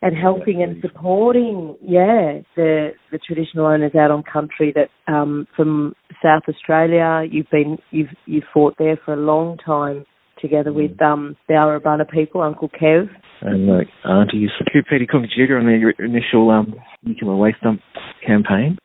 and 0.00 0.16
helping 0.16 0.62
and 0.62 0.80
supporting, 0.80 1.76
yeah, 1.82 2.40
the 2.56 2.90
the 3.10 3.18
traditional 3.18 3.66
owners 3.66 3.92
out 3.98 4.10
on 4.10 4.22
country 4.22 4.72
that 4.74 5.12
um, 5.12 5.46
from 5.56 5.94
South 6.22 6.42
Australia. 6.48 7.22
You've 7.30 7.50
been 7.50 7.78
you've 7.90 8.10
you've 8.26 8.44
fought 8.52 8.74
there 8.78 8.98
for 9.04 9.14
a 9.14 9.16
long 9.16 9.58
time 9.58 10.04
together 10.40 10.72
with 10.72 10.96
mm. 10.96 11.04
um, 11.04 11.36
the 11.48 11.54
Arabana 11.54 12.08
people, 12.08 12.42
Uncle 12.42 12.68
Kev. 12.68 13.08
And 13.42 13.68
uh, 13.68 14.08
Auntie 14.08 14.48
Peter 14.72 15.06
Cook 15.08 15.22
Jr. 15.34 15.56
on 15.56 15.66
the 15.66 15.92
initial 15.98 16.50
um, 16.50 16.74
nuclear 17.02 17.34
waste 17.34 17.60
dump 17.62 17.80
campaign. 18.24 18.78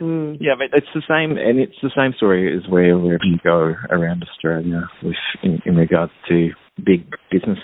Mm. 0.00 0.38
Yeah, 0.40 0.54
but 0.58 0.76
it's 0.76 0.88
the 0.94 1.02
same, 1.08 1.38
and 1.38 1.58
it's 1.58 1.76
the 1.82 1.92
same 1.96 2.14
story 2.16 2.56
as 2.56 2.68
where 2.70 2.98
wherever 2.98 3.24
you 3.24 3.38
go 3.44 3.74
around 3.90 4.24
Australia, 4.28 4.82
with 5.02 5.14
in, 5.42 5.60
in 5.64 5.76
regards 5.76 6.12
to 6.28 6.50
big 6.84 7.06
business 7.30 7.58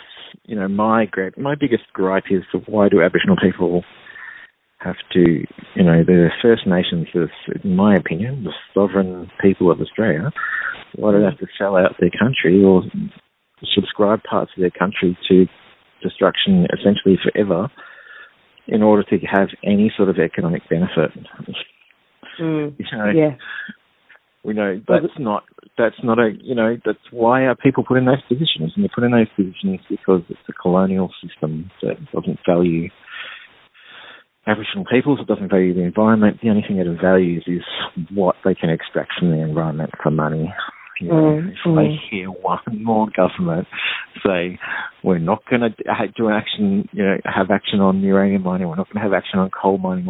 you 0.45 0.57
know, 0.57 0.69
my 0.69 1.07
great, 1.07 1.39
my 1.39 1.55
biggest 1.55 1.85
gripe 1.93 2.25
is 2.31 2.43
why 2.67 2.89
do 2.89 3.03
Aboriginal 3.03 3.37
people 3.41 3.85
have 4.79 4.97
to, 5.13 5.45
you 5.75 5.83
know, 5.85 6.03
the 6.05 6.29
First 6.43 6.67
Nations, 6.67 7.07
in 7.63 7.77
my 7.77 7.95
opinion, 7.95 8.45
the 8.45 8.53
sovereign 8.75 9.31
people 9.41 9.71
of 9.71 9.81
Australia, 9.81 10.31
why 10.97 11.13
do 11.13 11.19
they 11.19 11.25
have 11.25 11.39
to 11.39 11.47
sell 11.59 11.77
out 11.77 11.97
their 12.01 12.11
country 12.11 12.65
or 12.65 12.83
subscribe 13.75 14.23
parts 14.23 14.51
of 14.57 14.61
their 14.61 14.71
country 14.71 15.17
to 15.29 15.47
destruction 16.03 16.67
essentially 16.73 17.19
forever 17.23 17.71
in 18.67 18.83
order 18.83 19.03
to 19.03 19.19
have 19.27 19.49
any 19.65 19.93
sort 19.97 20.09
of 20.09 20.19
economic 20.19 20.63
benefit? 20.69 21.11
Mm, 22.41 22.75
you 22.79 22.87
know, 22.97 23.11
yeah. 23.15 23.37
We 24.43 24.55
know 24.55 24.81
that's 24.89 25.19
not 25.19 25.45
that's 25.77 26.03
not 26.03 26.19
a 26.19 26.31
you 26.41 26.55
know 26.55 26.77
that's 26.85 26.99
why 27.11 27.43
are 27.43 27.55
people 27.55 27.85
put 27.87 27.99
in 27.99 28.07
those 28.07 28.23
positions 28.27 28.73
and 28.75 28.85
they're 28.85 28.95
put 28.95 29.05
in 29.05 29.11
those 29.11 29.29
positions 29.37 29.81
because 29.89 30.23
it's 30.31 30.41
a 30.49 30.53
colonial 30.53 31.11
system 31.23 31.71
that 31.83 31.97
doesn't 32.13 32.39
value 32.49 32.89
Aboriginal 34.47 34.87
peoples, 34.91 35.19
it 35.21 35.27
doesn't 35.27 35.51
value 35.51 35.75
the 35.75 35.83
environment. 35.83 36.39
The 36.43 36.49
only 36.49 36.63
thing 36.67 36.79
it 36.79 37.01
values 37.01 37.45
is 37.47 37.63
what 38.13 38.37
they 38.45 38.55
can 38.55 38.71
extract 38.71 39.13
from 39.19 39.31
the 39.31 39.43
environment 39.43 39.91
for 40.03 40.11
money. 40.11 40.53
You 41.01 41.09
know, 41.09 41.15
mm, 41.15 41.49
if 41.49 41.57
mm. 41.67 41.77
they 41.77 41.97
hear 42.11 42.29
one 42.29 42.61
more 42.83 43.09
government 43.17 43.67
say 44.25 44.59
we're 45.03 45.19
not 45.19 45.43
going 45.49 45.63
to 45.63 45.71
do 46.17 46.29
action, 46.29 46.89
you 46.93 47.03
know, 47.03 47.17
have 47.25 47.51
action 47.51 47.81
on 47.81 48.01
uranium 48.01 48.43
mining, 48.43 48.69
we're 48.69 48.77
not 48.77 48.89
going 48.93 49.03
to 49.03 49.11
have 49.11 49.15
action 49.15 49.39
on 49.39 49.51
coal 49.51 49.79
mining 49.79 50.07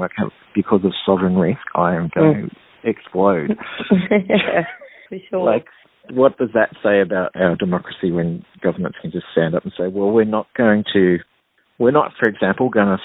because 0.54 0.80
of 0.85 0.92
sovereign 1.06 1.37
risk, 1.37 1.61
I 1.75 1.94
am 1.94 2.11
going 2.14 2.35
mm. 2.35 2.50
to 2.50 2.88
explode. 2.88 3.56
For 5.09 5.18
sure. 5.28 5.44
Like, 5.44 5.66
what 6.11 6.38
does 6.38 6.50
that 6.54 6.70
say 6.82 7.00
about 7.00 7.30
our 7.37 7.56
democracy 7.56 8.11
when 8.11 8.44
governments 8.62 8.99
can 9.00 9.12
just 9.12 9.26
stand 9.32 9.54
up 9.54 9.64
and 9.64 9.73
say, 9.78 9.87
well, 9.87 10.11
we're 10.11 10.25
not 10.25 10.47
going 10.56 10.85
to, 10.92 11.18
we're 11.78 11.92
not, 11.92 12.12
for 12.18 12.28
example, 12.28 12.68
going 12.68 12.87
to 12.87 12.99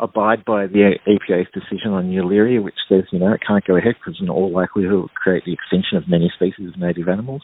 abide 0.00 0.44
by 0.44 0.66
the 0.66 0.98
EPA's 1.06 1.48
decision 1.52 1.92
on 1.92 2.10
Yeelirrie, 2.10 2.62
which 2.62 2.78
says, 2.88 3.04
you 3.12 3.18
know, 3.18 3.32
it 3.32 3.40
can't 3.46 3.64
go 3.66 3.76
ahead 3.76 3.94
because 3.98 4.18
in 4.20 4.28
all 4.28 4.52
likelihood 4.52 4.92
it 4.92 4.96
will 4.96 5.10
create 5.14 5.44
the 5.44 5.52
extinction 5.52 5.96
of 5.98 6.08
many 6.08 6.30
species 6.34 6.68
of 6.68 6.80
native 6.80 7.08
animals 7.08 7.42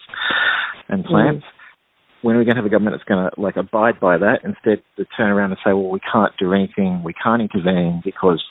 and 0.88 1.04
plants. 1.04 1.44
Mm. 1.44 2.22
When 2.22 2.36
are 2.36 2.38
we 2.38 2.44
going 2.46 2.56
to 2.56 2.62
have 2.62 2.66
a 2.66 2.70
government 2.70 2.96
that's 2.96 3.08
going 3.08 3.28
to 3.28 3.40
like 3.40 3.56
abide 3.56 4.00
by 4.00 4.16
that 4.18 4.40
instead 4.44 4.82
to 4.96 5.04
turn 5.16 5.30
around 5.30 5.50
and 5.50 5.58
say, 5.64 5.72
well, 5.72 5.90
we 5.90 6.00
can't 6.00 6.32
do 6.38 6.54
anything, 6.54 7.02
we 7.04 7.12
can't 7.12 7.42
intervene 7.42 8.00
because 8.04 8.42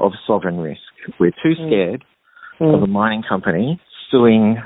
of 0.00 0.12
sovereign 0.26 0.58
risk. 0.58 0.80
We're 1.20 1.30
too 1.30 1.54
mm. 1.58 1.68
scared 1.68 2.04
mm. 2.60 2.74
of 2.74 2.82
a 2.82 2.86
mining 2.86 3.22
company 3.28 3.80
suing 4.10 4.56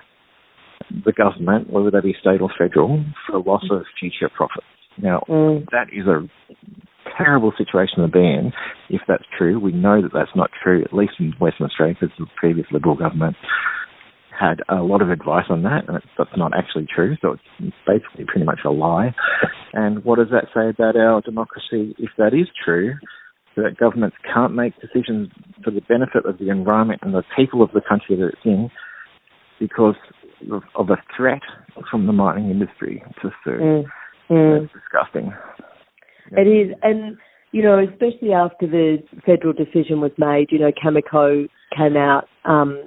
the 1.04 1.12
government, 1.12 1.70
whether 1.70 1.90
that 1.90 2.02
be 2.02 2.14
state 2.20 2.40
or 2.40 2.50
federal, 2.56 3.04
for 3.26 3.40
loss 3.40 3.64
of 3.70 3.82
future 4.00 4.30
profits. 4.34 4.66
Now, 4.98 5.24
mm. 5.28 5.66
that 5.72 5.88
is 5.92 6.06
a 6.06 6.26
terrible 7.16 7.52
situation 7.56 8.02
to 8.02 8.08
be 8.08 8.20
in 8.20 8.52
if 8.90 9.02
that's 9.08 9.24
true. 9.36 9.58
We 9.58 9.72
know 9.72 10.02
that 10.02 10.12
that's 10.12 10.34
not 10.34 10.50
true, 10.62 10.82
at 10.82 10.92
least 10.92 11.14
in 11.18 11.32
Western 11.40 11.66
Australia, 11.66 11.96
because 12.00 12.16
the 12.18 12.26
previous 12.36 12.66
Liberal 12.70 12.96
government 12.96 13.36
had 14.38 14.60
a 14.68 14.82
lot 14.82 15.00
of 15.00 15.10
advice 15.10 15.46
on 15.48 15.62
that, 15.62 15.88
and 15.88 15.98
that's 16.18 16.36
not 16.36 16.52
actually 16.56 16.86
true. 16.94 17.16
So 17.22 17.36
it's 17.58 17.74
basically 17.86 18.26
pretty 18.26 18.44
much 18.44 18.60
a 18.66 18.70
lie. 18.70 19.14
And 19.72 20.04
what 20.04 20.18
does 20.18 20.28
that 20.30 20.48
say 20.54 20.68
about 20.68 20.96
our 20.96 21.22
democracy 21.22 21.94
if 21.98 22.10
that 22.18 22.34
is 22.34 22.48
true? 22.64 22.94
that 23.56 23.76
governments 23.78 24.16
can't 24.22 24.54
make 24.54 24.74
decisions 24.80 25.30
for 25.64 25.70
the 25.70 25.80
benefit 25.80 26.26
of 26.26 26.38
the 26.38 26.50
environment 26.50 27.00
and 27.02 27.14
the 27.14 27.22
people 27.34 27.62
of 27.62 27.70
the 27.72 27.80
country 27.80 28.14
that 28.16 28.28
it's 28.28 28.44
in 28.44 28.70
because 29.58 29.94
of, 30.52 30.62
of 30.74 30.90
a 30.90 31.02
threat 31.16 31.40
from 31.90 32.06
the 32.06 32.12
mining 32.12 32.50
industry 32.50 33.02
to 33.22 33.30
sue. 33.42 33.50
Mm. 33.50 33.84
Mm. 34.30 34.60
That's 34.60 34.72
disgusting. 34.74 35.32
It 36.32 36.46
is, 36.48 36.74
and 36.82 37.16
you 37.52 37.62
know, 37.62 37.78
especially 37.78 38.32
after 38.32 38.66
the 38.66 38.98
federal 39.24 39.52
decision 39.52 40.00
was 40.00 40.12
made, 40.18 40.48
you 40.50 40.58
know, 40.58 40.72
Cameco 40.72 41.48
came 41.76 41.96
out, 41.96 42.28
um, 42.44 42.86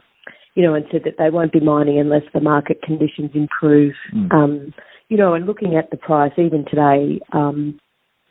you 0.55 0.63
know, 0.63 0.75
and 0.75 0.85
said 0.91 1.01
that 1.05 1.15
they 1.17 1.29
won't 1.29 1.51
be 1.51 1.59
mining 1.59 1.99
unless 1.99 2.23
the 2.33 2.41
market 2.41 2.81
conditions 2.81 3.31
improve. 3.33 3.93
Mm. 4.13 4.31
Um, 4.31 4.73
you 5.07 5.17
know, 5.17 5.33
and 5.33 5.47
looking 5.47 5.75
at 5.75 5.89
the 5.89 5.97
price, 5.97 6.33
even 6.37 6.65
today, 6.69 7.19
um, 7.33 7.79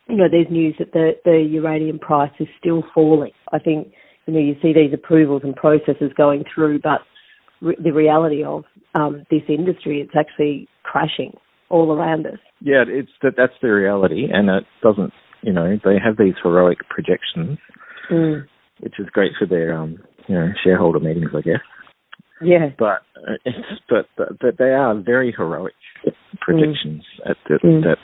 you 0.08 0.16
know, 0.16 0.28
there's 0.30 0.46
news 0.50 0.76
that 0.78 0.92
the, 0.92 1.12
the 1.24 1.38
uranium 1.50 1.98
price 1.98 2.32
is 2.38 2.48
still 2.58 2.84
falling. 2.94 3.32
I 3.52 3.58
think, 3.58 3.88
you 4.26 4.34
know, 4.34 4.40
you 4.40 4.54
see 4.62 4.72
these 4.72 4.94
approvals 4.94 5.42
and 5.44 5.56
processes 5.56 6.12
going 6.16 6.44
through, 6.54 6.80
but 6.80 7.00
re- 7.60 7.76
the 7.82 7.92
reality 7.92 8.44
of 8.44 8.64
um, 8.94 9.24
this 9.30 9.42
industry, 9.48 10.00
it's 10.00 10.14
actually 10.16 10.68
crashing 10.84 11.36
all 11.70 11.92
around 11.92 12.26
us. 12.26 12.38
Yeah, 12.60 12.84
it's 12.86 13.10
that 13.22 13.34
that's 13.36 13.52
the 13.62 13.68
reality, 13.68 14.26
and 14.32 14.48
it 14.48 14.64
doesn't. 14.82 15.12
You 15.42 15.52
know, 15.52 15.78
they 15.84 15.96
have 16.04 16.16
these 16.18 16.34
heroic 16.42 16.78
projections, 16.88 17.58
mm. 18.10 18.44
which 18.80 18.94
is 18.98 19.06
great 19.12 19.32
for 19.38 19.46
their 19.46 19.76
um, 19.76 19.98
you 20.26 20.34
know 20.34 20.48
shareholder 20.64 21.00
meetings, 21.00 21.30
I 21.36 21.42
guess. 21.42 21.60
Yeah, 22.42 22.70
but 22.78 23.02
uh, 23.16 23.50
but 23.88 24.06
but 24.16 24.58
they 24.58 24.70
are 24.70 24.94
very 25.00 25.32
heroic 25.36 25.74
predictions 26.40 27.04
mm. 27.24 27.30
at 27.30 27.36
the, 27.48 27.58
mm. 27.64 27.82
that 27.82 27.98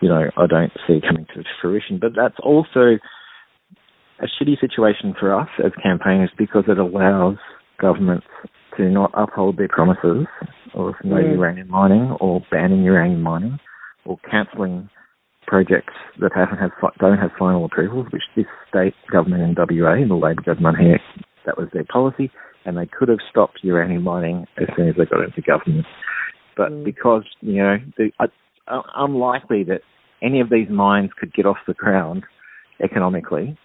you 0.00 0.08
know, 0.08 0.30
I 0.36 0.46
don't 0.46 0.72
see 0.86 1.00
coming 1.06 1.26
to 1.34 1.42
fruition. 1.60 1.98
But 2.00 2.12
that's 2.16 2.38
also 2.42 2.98
a 4.20 4.26
shitty 4.26 4.60
situation 4.60 5.14
for 5.18 5.38
us 5.38 5.48
as 5.64 5.72
campaigners 5.82 6.30
because 6.36 6.64
it 6.68 6.78
allows 6.78 7.36
governments 7.80 8.26
to 8.78 8.88
not 8.88 9.10
uphold 9.14 9.58
their 9.58 9.68
promises 9.68 10.26
of 10.74 10.94
no 11.04 11.16
mm. 11.16 11.34
uranium 11.34 11.68
mining 11.68 12.16
or 12.20 12.40
banning 12.50 12.82
uranium 12.82 13.22
mining 13.22 13.58
or 14.06 14.18
cancelling 14.30 14.88
projects 15.46 15.94
that 16.20 16.30
haven't 16.34 16.58
had, 16.58 16.70
don't 16.98 17.18
have 17.18 17.30
final 17.38 17.64
approvals, 17.64 18.06
which 18.12 18.22
this 18.36 18.46
state 18.68 18.94
government 19.10 19.42
in 19.42 19.54
WA, 19.56 19.96
the 20.06 20.14
Labor 20.14 20.42
government 20.42 20.78
here, 20.78 21.00
that 21.46 21.58
was 21.58 21.68
their 21.72 21.84
policy, 21.84 22.30
and 22.64 22.76
they 22.76 22.86
could 22.86 23.08
have 23.08 23.18
stopped 23.30 23.60
uranium 23.62 24.02
mining 24.02 24.46
as 24.58 24.68
soon 24.76 24.88
as 24.88 24.94
they 24.96 25.06
got 25.06 25.24
into 25.24 25.42
government. 25.42 25.86
But 26.56 26.70
mm. 26.70 26.84
because, 26.84 27.24
you 27.40 27.62
know, 27.62 27.76
the, 27.96 28.10
I, 28.20 28.26
unlikely 28.96 29.64
that 29.64 29.80
any 30.22 30.40
of 30.40 30.50
these 30.50 30.68
mines 30.68 31.10
could 31.18 31.32
get 31.32 31.46
off 31.46 31.56
the 31.66 31.74
ground 31.74 32.24
economically. 32.82 33.58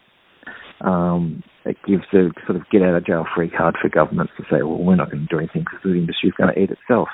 Um, 0.83 1.43
it 1.65 1.77
gives 1.87 2.03
a 2.13 2.29
sort 2.45 2.57
of 2.57 2.69
get 2.71 2.81
out 2.81 2.95
of 2.95 3.05
jail 3.05 3.25
free 3.35 3.49
card 3.49 3.75
for 3.81 3.89
governments 3.89 4.33
to 4.37 4.43
say, 4.43 4.63
well, 4.63 4.83
we're 4.83 4.95
not 4.95 5.11
going 5.11 5.27
to 5.27 5.33
do 5.33 5.39
anything 5.39 5.63
because 5.63 5.79
the 5.83 5.93
industry 5.93 6.29
is 6.29 6.35
going 6.37 6.53
to 6.53 6.59
eat 6.59 6.71
itself. 6.71 7.09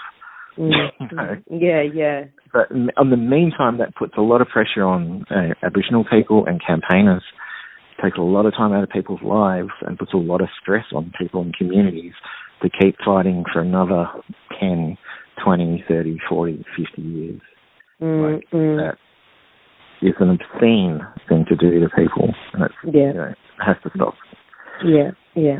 Mm. 0.57 0.73
Yeah, 1.49 1.81
yeah. 1.81 2.25
But 2.51 2.71
in 2.71 3.09
the 3.09 3.17
meantime, 3.17 3.77
that 3.77 3.95
puts 3.95 4.13
a 4.17 4.21
lot 4.21 4.41
of 4.41 4.47
pressure 4.47 4.83
on 4.83 5.23
uh, 5.29 5.53
Aboriginal 5.63 6.03
people 6.03 6.45
and 6.45 6.59
campaigners. 6.65 7.23
Takes 8.03 8.17
a 8.17 8.21
lot 8.21 8.45
of 8.45 8.53
time 8.53 8.73
out 8.73 8.83
of 8.83 8.89
people's 8.89 9.21
lives 9.21 9.69
and 9.81 9.97
puts 9.97 10.13
a 10.13 10.17
lot 10.17 10.41
of 10.41 10.47
stress 10.61 10.85
on 10.95 11.11
people 11.19 11.41
and 11.41 11.55
communities 11.55 12.13
to 12.61 12.69
keep 12.69 12.95
fighting 13.05 13.43
for 13.51 13.61
another 13.61 14.07
10, 14.59 14.97
20, 15.43 15.83
30, 15.87 16.17
40, 16.27 16.65
50 16.77 17.01
years. 17.01 17.41
Mm, 18.01 18.35
like 18.35 18.49
mm. 18.51 18.77
That 18.77 18.97
is 20.01 20.15
an 20.19 20.29
obscene 20.29 21.01
thing 21.27 21.45
to 21.49 21.55
do 21.55 21.79
to 21.79 21.89
people, 21.95 22.33
and 22.53 22.63
it's 22.63 22.73
yeah. 22.83 23.07
you 23.07 23.13
know, 23.13 23.23
it 23.23 23.37
has 23.65 23.75
to 23.83 23.91
stop. 23.95 24.15
Yeah, 24.83 25.11
yeah. 25.35 25.59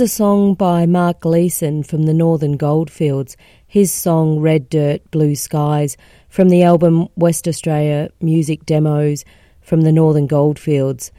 A 0.00 0.08
song 0.08 0.54
by 0.54 0.86
Mark 0.86 1.20
Gleeson 1.20 1.82
from 1.82 2.04
the 2.04 2.14
Northern 2.14 2.56
Goldfields, 2.56 3.36
his 3.66 3.92
song 3.92 4.40
Red 4.40 4.70
Dirt, 4.70 5.02
Blue 5.10 5.34
Skies 5.34 5.98
from 6.30 6.48
the 6.48 6.62
album 6.62 7.08
West 7.16 7.46
Australia 7.46 8.08
Music 8.20 8.64
Demos 8.64 9.24
from 9.60 9.82
the 9.82 9.92
Northern 9.92 10.26
Goldfields. 10.26 11.12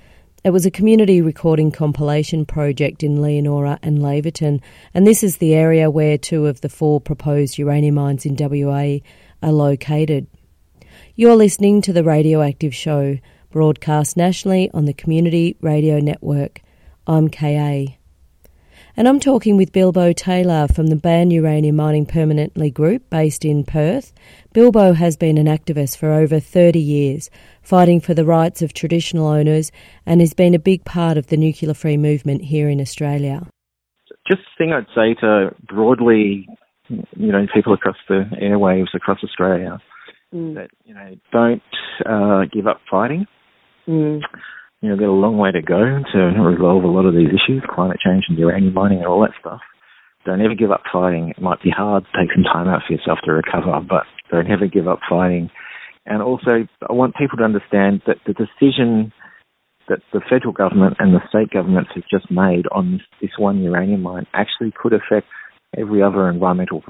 It 0.43 0.49
was 0.49 0.65
a 0.65 0.71
community 0.71 1.21
recording 1.21 1.69
compilation 1.71 2.43
project 2.43 3.03
in 3.03 3.21
Leonora 3.21 3.77
and 3.83 3.99
Laverton, 3.99 4.61
and 4.95 5.05
this 5.05 5.21
is 5.21 5.37
the 5.37 5.53
area 5.53 5.91
where 5.91 6.17
two 6.17 6.47
of 6.47 6.61
the 6.61 6.69
four 6.69 6.99
proposed 6.99 7.59
uranium 7.59 7.95
mines 7.95 8.25
in 8.25 8.35
WA 8.35 8.97
are 9.43 9.51
located. 9.51 10.25
You're 11.15 11.35
listening 11.35 11.83
to 11.83 11.93
the 11.93 12.03
Radioactive 12.03 12.73
Show, 12.73 13.19
broadcast 13.51 14.17
nationally 14.17 14.71
on 14.73 14.85
the 14.85 14.93
Community 14.93 15.55
Radio 15.61 15.99
Network. 15.99 16.61
I'm 17.05 17.29
KA. 17.29 18.00
And 18.97 19.07
I'm 19.07 19.21
talking 19.21 19.55
with 19.55 19.71
Bilbo 19.71 20.11
Taylor 20.11 20.67
from 20.67 20.87
the 20.87 20.97
Ban 20.97 21.31
Uranium 21.31 21.77
Mining 21.77 22.05
Permanently 22.05 22.69
Group 22.69 23.09
based 23.09 23.45
in 23.45 23.63
Perth. 23.63 24.13
Bilbo 24.53 24.91
has 24.91 25.15
been 25.15 25.37
an 25.37 25.45
activist 25.45 25.97
for 25.97 26.11
over 26.11 26.41
30 26.41 26.79
years, 26.79 27.29
fighting 27.61 28.01
for 28.01 28.13
the 28.13 28.25
rights 28.25 28.61
of 28.61 28.73
traditional 28.73 29.27
owners 29.27 29.71
and 30.05 30.19
has 30.19 30.33
been 30.33 30.53
a 30.53 30.59
big 30.59 30.83
part 30.83 31.17
of 31.17 31.27
the 31.27 31.37
nuclear 31.37 31.73
free 31.73 31.95
movement 31.95 32.43
here 32.43 32.67
in 32.67 32.81
Australia. 32.81 33.47
Just 34.27 34.41
the 34.41 34.65
thing 34.65 34.73
I'd 34.73 34.87
say 34.93 35.13
to 35.21 35.55
broadly, 35.67 36.47
you 36.89 37.31
know, 37.31 37.47
people 37.53 37.73
across 37.73 37.97
the 38.09 38.25
airwaves 38.41 38.93
across 38.93 39.23
Australia, 39.23 39.79
mm. 40.33 40.55
that, 40.55 40.69
you 40.83 40.93
know, 40.93 41.15
don't 41.31 41.63
uh, 42.05 42.45
give 42.51 42.67
up 42.67 42.81
fighting. 42.89 43.25
Mm 43.87 44.21
you 44.81 44.89
know, 44.89 44.97
got 44.97 45.09
a 45.09 45.13
long 45.13 45.37
way 45.37 45.51
to 45.51 45.61
go 45.61 45.77
to 45.77 46.19
resolve 46.41 46.83
a 46.83 46.87
lot 46.87 47.05
of 47.05 47.13
these 47.13 47.29
issues, 47.29 47.63
climate 47.69 47.99
change 48.03 48.25
and 48.27 48.37
uranium 48.37 48.73
mining 48.73 48.99
and 48.99 49.07
all 49.07 49.21
that 49.21 49.37
stuff. 49.39 49.61
Don't 50.25 50.41
ever 50.41 50.55
give 50.55 50.71
up 50.71 50.83
fighting. 50.91 51.29
It 51.29 51.41
might 51.41 51.61
be 51.61 51.69
hard. 51.69 52.05
Take 52.17 52.33
some 52.33 52.43
time 52.43 52.67
out 52.67 52.81
for 52.85 52.93
yourself 52.93 53.19
to 53.25 53.31
recover, 53.31 53.79
but 53.87 54.05
don't 54.31 54.49
ever 54.49 54.67
give 54.67 54.87
up 54.87 54.99
fighting. 55.09 55.49
And 56.05 56.21
also, 56.21 56.67
I 56.89 56.93
want 56.93 57.15
people 57.15 57.37
to 57.37 57.43
understand 57.43 58.01
that 58.07 58.17
the 58.25 58.33
decision 58.33 59.13
that 59.87 59.99
the 60.13 60.21
federal 60.29 60.53
government 60.53 60.95
and 60.99 61.13
the 61.13 61.21
state 61.29 61.51
governments 61.51 61.91
have 61.95 62.03
just 62.09 62.31
made 62.31 62.65
on 62.71 62.93
this, 62.93 63.01
this 63.21 63.31
one 63.37 63.61
uranium 63.61 64.01
mine 64.01 64.25
actually 64.33 64.71
could 64.79 64.93
affect 64.93 65.27
every 65.77 66.01
other 66.01 66.29
environmental 66.29 66.83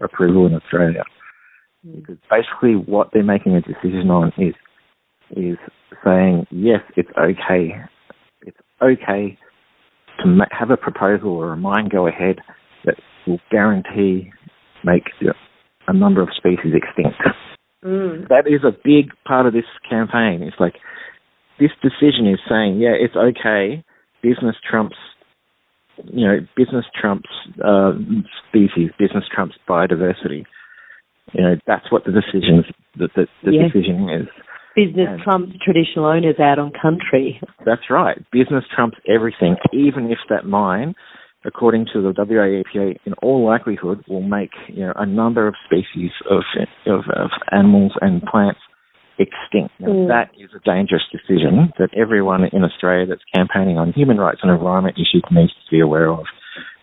approval 0.00 0.46
in 0.46 0.54
Australia. 0.54 1.04
Mm. 1.86 1.96
Because 1.96 2.16
basically 2.30 2.74
what 2.74 3.08
they're 3.12 3.22
making 3.22 3.54
a 3.54 3.60
decision 3.60 4.10
on 4.10 4.32
is 4.38 4.54
is 5.34 5.56
saying, 6.04 6.46
yes, 6.50 6.80
it's 6.96 7.10
okay. 7.18 7.74
It's 8.42 8.58
okay 8.82 9.38
to 10.22 10.38
have 10.50 10.70
a 10.70 10.76
proposal 10.76 11.30
or 11.30 11.52
a 11.52 11.56
mine 11.56 11.88
go 11.90 12.06
ahead 12.06 12.36
that 12.84 12.96
will 13.26 13.40
guarantee 13.50 14.30
make 14.84 15.04
a 15.88 15.92
number 15.92 16.22
of 16.22 16.28
species 16.36 16.72
extinct. 16.74 17.18
Mm. 17.84 18.28
That 18.28 18.46
is 18.46 18.62
a 18.64 18.70
big 18.84 19.10
part 19.26 19.46
of 19.46 19.52
this 19.52 19.64
campaign. 19.88 20.42
It's 20.42 20.60
like 20.60 20.74
this 21.58 21.70
decision 21.82 22.26
is 22.26 22.38
saying, 22.48 22.78
yeah, 22.78 22.94
it's 22.98 23.16
okay. 23.16 23.84
Business 24.22 24.56
trumps, 24.68 24.96
you 26.04 26.26
know, 26.26 26.38
business 26.56 26.84
trumps 27.00 27.28
uh, 27.64 27.92
species. 28.48 28.90
Business 28.98 29.24
trumps 29.34 29.56
biodiversity. 29.68 30.44
You 31.32 31.42
know, 31.42 31.54
that's 31.66 31.90
what 31.90 32.04
the 32.04 32.12
decision 32.12 32.64
the, 32.96 33.08
the, 33.16 33.26
the 33.44 33.52
yes. 33.52 33.72
decision 33.72 34.08
is. 34.10 34.28
Business 34.74 35.08
and 35.08 35.22
trumps 35.22 35.52
traditional 35.64 36.06
owners 36.06 36.36
out 36.40 36.58
on 36.58 36.72
country. 36.80 37.40
That's 37.64 37.90
right. 37.90 38.18
Business 38.32 38.64
trumps 38.74 38.96
everything, 39.08 39.56
even 39.72 40.10
if 40.10 40.18
that 40.30 40.46
mine, 40.46 40.94
according 41.44 41.86
to 41.92 42.00
the 42.00 42.14
WA 42.16 42.62
EPA, 42.62 42.96
in 43.04 43.12
all 43.22 43.44
likelihood 43.44 44.04
will 44.08 44.22
make 44.22 44.50
you 44.68 44.86
know 44.86 44.92
a 44.96 45.06
number 45.06 45.46
of 45.46 45.54
species 45.66 46.10
of 46.30 46.42
of, 46.86 47.00
of 47.14 47.30
animals 47.50 47.92
and 48.00 48.22
plants 48.22 48.60
extinct. 49.18 49.74
Now, 49.78 49.88
mm. 49.88 50.08
That 50.08 50.30
is 50.38 50.50
a 50.56 50.60
dangerous 50.64 51.02
decision 51.12 51.72
that 51.78 51.90
everyone 51.96 52.44
in 52.52 52.64
Australia 52.64 53.06
that's 53.06 53.24
campaigning 53.34 53.78
on 53.78 53.92
human 53.92 54.18
rights 54.18 54.40
and 54.42 54.50
environment 54.50 54.96
issues 54.96 55.24
needs 55.30 55.52
to 55.52 55.70
be 55.70 55.80
aware 55.80 56.10
of. 56.10 56.24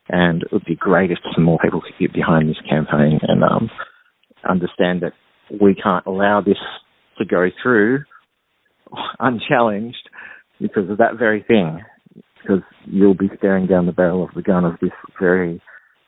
And 0.09 0.43
it 0.43 0.51
would 0.51 0.65
be 0.65 0.75
great 0.75 1.11
if 1.11 1.19
some 1.35 1.43
more 1.43 1.59
people 1.63 1.81
could 1.81 1.97
get 1.99 2.13
behind 2.13 2.49
this 2.49 2.61
campaign 2.67 3.19
and 3.21 3.43
um, 3.43 3.69
understand 4.47 5.01
that 5.01 5.13
we 5.61 5.75
can't 5.75 6.05
allow 6.05 6.41
this 6.41 6.57
go 7.29 7.47
through 7.61 8.03
unchallenged 9.19 10.09
because 10.59 10.89
of 10.89 10.97
that 10.97 11.17
very 11.17 11.43
thing. 11.47 11.81
Because 12.41 12.63
you'll 12.85 13.15
be 13.15 13.29
staring 13.37 13.67
down 13.67 13.85
the 13.85 13.91
barrel 13.91 14.23
of 14.23 14.29
the 14.33 14.41
gun 14.41 14.63
of 14.65 14.73
this 14.81 14.91
very 15.19 15.61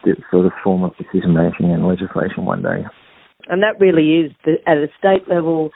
this 0.06 0.16
sort 0.32 0.46
of 0.46 0.52
form 0.64 0.84
of 0.84 0.96
decision 0.98 1.34
making 1.34 1.72
and 1.72 1.88
legislation 1.88 2.46
one 2.46 2.64
day. 2.64 2.84
And 3.48 3.62
that 3.62 3.80
really 3.80 4.26
is 4.26 4.32
the, 4.46 4.56
at 4.66 4.78
a 4.78 4.88
state 4.98 5.30
level 5.30 5.72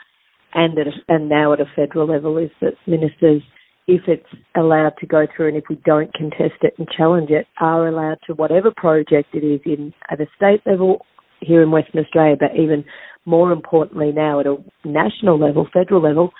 and 0.54 0.78
at 0.78 0.86
a, 0.86 0.90
and 1.08 1.28
now 1.28 1.52
at 1.52 1.60
a 1.60 1.66
federal 1.76 2.08
level 2.08 2.38
is 2.38 2.50
that 2.60 2.74
ministers, 2.86 3.42
if 3.86 4.02
it's 4.08 4.26
allowed 4.56 4.94
to 5.00 5.06
go 5.06 5.26
through 5.34 5.48
and 5.48 5.56
if 5.56 5.64
we 5.68 5.76
don't 5.84 6.12
contest 6.14 6.62
it 6.62 6.74
and 6.78 6.88
challenge 6.96 7.30
it, 7.30 7.46
are 7.60 7.86
allowed 7.86 8.18
to 8.26 8.34
whatever 8.34 8.72
project 8.76 9.34
it 9.34 9.44
is 9.44 9.60
in 9.64 9.92
at 10.10 10.20
a 10.20 10.26
state 10.36 10.60
level 10.66 11.04
here 11.40 11.62
in 11.62 11.70
Western 11.70 12.02
Australia, 12.02 12.36
but 12.38 12.56
even 12.56 12.84
more 13.26 13.52
importantly 13.52 14.12
now 14.12 14.40
at 14.40 14.46
a 14.46 14.56
national 14.84 15.38
level, 15.38 15.68
federal 15.72 16.00
level, 16.00 16.32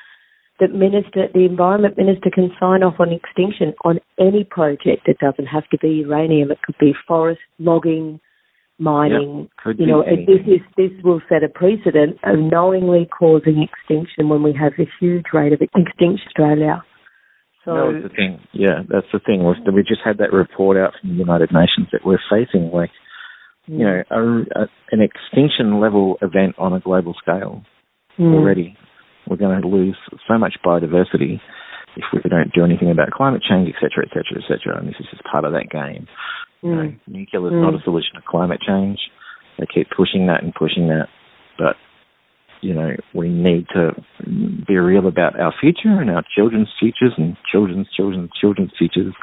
that 0.58 0.72
minister, 0.72 1.28
the 1.34 1.44
environment 1.44 1.98
minister 1.98 2.30
can 2.32 2.50
sign 2.58 2.82
off 2.82 2.94
on 2.98 3.12
extinction 3.12 3.74
on 3.84 4.00
any 4.18 4.44
project. 4.44 5.06
It 5.06 5.18
doesn't 5.18 5.46
have 5.46 5.68
to 5.70 5.78
be 5.78 5.88
uranium. 6.06 6.50
It 6.50 6.62
could 6.64 6.78
be 6.80 6.94
forest 7.06 7.40
logging, 7.58 8.20
mining. 8.78 9.50
Yep, 9.66 9.76
you 9.78 9.86
know, 9.86 10.02
this 10.02 10.40
is 10.46 10.60
this 10.76 10.90
will 11.04 11.20
set 11.28 11.42
a 11.42 11.48
precedent 11.48 12.18
of 12.24 12.38
knowingly 12.38 13.06
causing 13.06 13.62
extinction 13.68 14.28
when 14.30 14.42
we 14.42 14.54
have 14.58 14.72
a 14.78 14.88
huge 14.98 15.26
rate 15.34 15.52
of 15.52 15.60
extinction 15.60 15.92
in 16.00 16.18
Australia. 16.26 16.82
So 17.66 17.92
that's 17.92 18.04
the 18.04 18.16
thing. 18.16 18.40
Yeah, 18.52 18.82
that's 18.88 19.10
the 19.12 19.18
thing. 19.18 19.44
We 19.44 19.82
just 19.82 20.00
had 20.04 20.18
that 20.18 20.32
report 20.32 20.76
out 20.76 20.94
from 21.00 21.10
the 21.10 21.16
United 21.16 21.50
Nations 21.52 21.88
that 21.92 22.04
we're 22.04 22.20
facing 22.30 22.70
like 22.72 22.90
you 23.66 23.84
know, 23.84 24.02
a, 24.10 24.62
a, 24.62 24.66
an 24.92 25.00
extinction 25.00 25.80
level 25.80 26.18
event 26.22 26.54
on 26.58 26.72
a 26.72 26.80
global 26.80 27.14
scale 27.20 27.62
mm. 28.18 28.34
already. 28.34 28.76
We're 29.28 29.36
going 29.36 29.60
to 29.60 29.68
lose 29.68 29.96
so 30.28 30.38
much 30.38 30.54
biodiversity 30.64 31.40
if 31.96 32.04
we 32.12 32.30
don't 32.30 32.52
do 32.54 32.64
anything 32.64 32.90
about 32.90 33.10
climate 33.10 33.42
change, 33.42 33.68
etc., 33.68 34.06
etc., 34.06 34.42
etc. 34.42 34.78
And 34.78 34.88
this 34.88 34.96
is 35.00 35.06
just 35.10 35.24
part 35.24 35.44
of 35.44 35.52
that 35.52 35.70
game. 35.70 36.06
Mm. 36.62 36.68
You 36.68 36.74
know, 36.74 36.94
nuclear 37.06 37.46
is 37.48 37.52
mm. 37.52 37.62
not 37.62 37.74
a 37.74 37.82
solution 37.82 38.14
to 38.14 38.22
climate 38.26 38.60
change. 38.66 38.98
They 39.58 39.66
keep 39.72 39.88
pushing 39.96 40.26
that 40.26 40.42
and 40.42 40.54
pushing 40.54 40.88
that, 40.88 41.08
but 41.58 41.76
you 42.60 42.74
know, 42.74 42.96
we 43.14 43.28
need 43.28 43.66
to 43.74 43.92
be 44.66 44.76
real 44.76 45.06
about 45.06 45.38
our 45.38 45.54
future 45.60 46.00
and 46.00 46.10
our 46.10 46.24
children's 46.34 46.68
futures 46.78 47.12
and 47.16 47.36
children's 47.50 47.88
children's 47.94 48.30
children's 48.40 48.72
futures. 48.78 49.14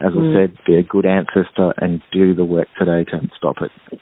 As 0.00 0.12
mm. 0.12 0.36
I 0.36 0.46
said, 0.46 0.58
be 0.66 0.76
a 0.76 0.82
good 0.82 1.06
ancestor 1.06 1.72
and 1.78 2.02
do 2.12 2.34
the 2.34 2.44
work 2.44 2.68
today 2.78 3.04
to 3.10 3.28
stop 3.36 3.56
it. 3.60 4.00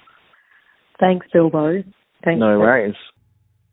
Thanks, 1.01 1.27
Bilbo. 1.33 1.83
Thanks. 2.24 2.40
No 2.40 2.59
worries. 2.59 2.94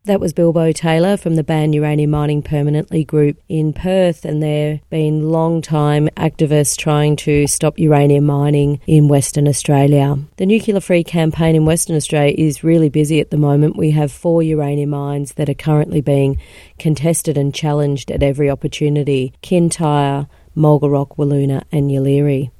That 0.06 0.20
was 0.20 0.32
Bilbo 0.32 0.70
Taylor 0.70 1.16
from 1.16 1.34
the 1.34 1.42
Ban 1.42 1.72
Uranium 1.72 2.10
Mining 2.10 2.40
Permanently 2.40 3.02
Group 3.02 3.42
in 3.48 3.72
Perth, 3.72 4.24
and 4.24 4.40
they've 4.40 4.80
been 4.88 5.30
long 5.30 5.60
time 5.60 6.08
activists 6.16 6.76
trying 6.76 7.16
to 7.16 7.48
stop 7.48 7.76
uranium 7.76 8.24
mining 8.24 8.80
in 8.86 9.08
Western 9.08 9.48
Australia. 9.48 10.16
The 10.36 10.46
Nuclear 10.46 10.78
Free 10.78 11.02
campaign 11.02 11.56
in 11.56 11.64
Western 11.64 11.96
Australia 11.96 12.36
is 12.38 12.62
really 12.62 12.88
busy 12.88 13.18
at 13.18 13.32
the 13.32 13.36
moment. 13.36 13.76
We 13.76 13.90
have 13.90 14.12
four 14.12 14.44
uranium 14.44 14.90
mines 14.90 15.32
that 15.32 15.48
are 15.48 15.54
currently 15.54 16.02
being 16.02 16.38
contested 16.78 17.36
and 17.36 17.52
challenged 17.52 18.12
at 18.12 18.22
every 18.22 18.48
opportunity 18.48 19.32
Kintyre, 19.42 20.28
Mulga 20.56 20.88
Rock, 20.88 21.16
Wiluna, 21.16 21.64
and 21.72 21.90
Yeelirrie. 21.90 22.52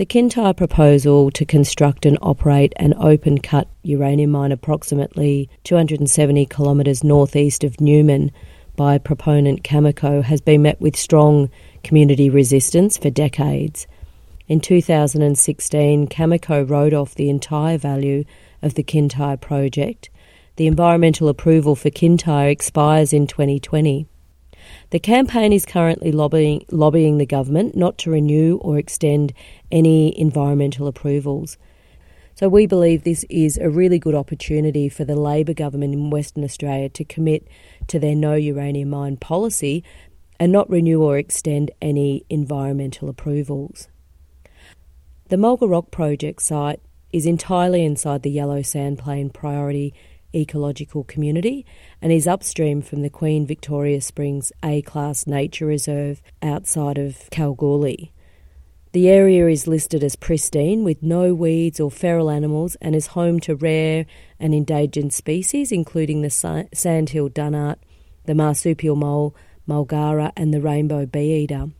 The 0.00 0.06
Kintyre 0.06 0.54
proposal 0.54 1.30
to 1.32 1.44
construct 1.44 2.06
and 2.06 2.16
operate 2.22 2.72
an 2.76 2.94
open 2.98 3.36
cut 3.36 3.68
uranium 3.82 4.30
mine 4.30 4.50
approximately 4.50 5.50
270 5.64 6.46
kilometres 6.46 7.04
northeast 7.04 7.64
of 7.64 7.82
Newman 7.82 8.32
by 8.76 8.96
proponent 8.96 9.62
Cameco 9.62 10.22
has 10.22 10.40
been 10.40 10.62
met 10.62 10.80
with 10.80 10.96
strong 10.96 11.50
community 11.84 12.30
resistance 12.30 12.96
for 12.96 13.10
decades. 13.10 13.86
In 14.48 14.60
2016, 14.60 16.08
Cameco 16.08 16.66
wrote 16.66 16.94
off 16.94 17.14
the 17.14 17.28
entire 17.28 17.76
value 17.76 18.24
of 18.62 18.76
the 18.76 18.82
Kintyre 18.82 19.36
project. 19.36 20.08
The 20.56 20.66
environmental 20.66 21.28
approval 21.28 21.76
for 21.76 21.90
Kintyre 21.90 22.48
expires 22.48 23.12
in 23.12 23.26
2020. 23.26 24.06
The 24.90 24.98
campaign 24.98 25.52
is 25.52 25.64
currently 25.64 26.10
lobbying, 26.10 26.64
lobbying 26.72 27.18
the 27.18 27.26
government 27.26 27.76
not 27.76 27.96
to 27.98 28.10
renew 28.10 28.56
or 28.56 28.76
extend 28.76 29.32
any 29.70 30.18
environmental 30.18 30.88
approvals. 30.88 31.58
So 32.34 32.48
we 32.48 32.66
believe 32.66 33.04
this 33.04 33.24
is 33.30 33.56
a 33.56 33.70
really 33.70 34.00
good 34.00 34.16
opportunity 34.16 34.88
for 34.88 35.04
the 35.04 35.14
Labor 35.14 35.54
government 35.54 35.94
in 35.94 36.10
Western 36.10 36.42
Australia 36.42 36.88
to 36.88 37.04
commit 37.04 37.46
to 37.86 38.00
their 38.00 38.16
no 38.16 38.34
uranium 38.34 38.90
mine 38.90 39.16
policy 39.16 39.84
and 40.40 40.50
not 40.50 40.68
renew 40.68 41.02
or 41.02 41.18
extend 41.18 41.70
any 41.80 42.24
environmental 42.28 43.08
approvals. 43.08 43.88
The 45.28 45.36
Mulga 45.36 45.70
Rock 45.70 45.92
project 45.92 46.42
site 46.42 46.80
is 47.12 47.26
entirely 47.26 47.84
inside 47.84 48.22
the 48.22 48.30
Yellow 48.30 48.62
Sand 48.62 48.98
Plain 48.98 49.30
Priority 49.30 49.94
Ecological 50.34 51.04
Community 51.04 51.64
and 52.00 52.12
is 52.12 52.26
upstream 52.26 52.82
from 52.82 53.02
the 53.02 53.10
Queen 53.10 53.46
Victoria 53.46 54.00
Springs 54.00 54.52
A 54.62 54.82
Class 54.82 55.26
Nature 55.26 55.66
Reserve 55.66 56.22
outside 56.42 56.98
of 56.98 57.28
Kalgoorlie. 57.30 58.12
The 58.92 59.08
area 59.08 59.46
is 59.46 59.68
listed 59.68 60.02
as 60.02 60.16
pristine 60.16 60.82
with 60.82 61.02
no 61.02 61.32
weeds 61.32 61.78
or 61.78 61.92
feral 61.92 62.28
animals 62.28 62.76
and 62.80 62.96
is 62.96 63.08
home 63.08 63.38
to 63.40 63.54
rare 63.54 64.04
and 64.40 64.52
endangered 64.52 65.12
species 65.12 65.70
including 65.70 66.22
the 66.22 66.30
sandhill 66.72 67.30
dunnart, 67.30 67.76
the 68.24 68.34
marsupial 68.34 68.96
mole, 68.96 69.34
mulgara, 69.68 70.32
and 70.36 70.52
the 70.52 70.60
rainbow 70.60 71.06
bee 71.06 71.42
eater. 71.42 71.70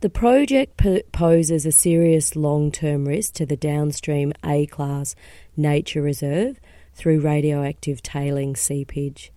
The 0.00 0.10
project 0.10 0.80
poses 1.10 1.66
a 1.66 1.72
serious 1.72 2.36
long 2.36 2.70
term 2.70 3.08
risk 3.08 3.32
to 3.34 3.46
the 3.46 3.56
downstream 3.56 4.34
A 4.44 4.66
class 4.66 5.16
nature 5.56 6.02
reserve 6.02 6.60
through 6.96 7.20
radioactive 7.20 8.02
tailing 8.02 8.56
seepage. 8.56 9.30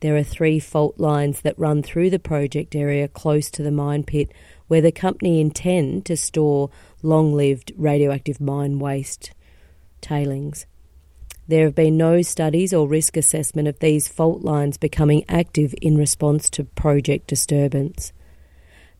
There 0.00 0.16
are 0.16 0.22
three 0.22 0.58
fault 0.58 0.98
lines 0.98 1.40
that 1.40 1.58
run 1.58 1.82
through 1.82 2.10
the 2.10 2.18
project 2.18 2.74
area 2.74 3.08
close 3.08 3.50
to 3.52 3.62
the 3.62 3.70
mine 3.70 4.02
pit 4.02 4.30
where 4.66 4.82
the 4.82 4.92
company 4.92 5.40
intend 5.40 6.04
to 6.06 6.16
store 6.16 6.68
long-lived 7.02 7.72
radioactive 7.76 8.40
mine 8.40 8.78
waste 8.78 9.32
tailings. 10.02 10.66
There 11.48 11.64
have 11.64 11.76
been 11.76 11.96
no 11.96 12.22
studies 12.22 12.74
or 12.74 12.88
risk 12.88 13.16
assessment 13.16 13.68
of 13.68 13.78
these 13.78 14.08
fault 14.08 14.42
lines 14.42 14.76
becoming 14.76 15.24
active 15.28 15.74
in 15.80 15.96
response 15.96 16.50
to 16.50 16.64
project 16.64 17.28
disturbance. 17.28 18.12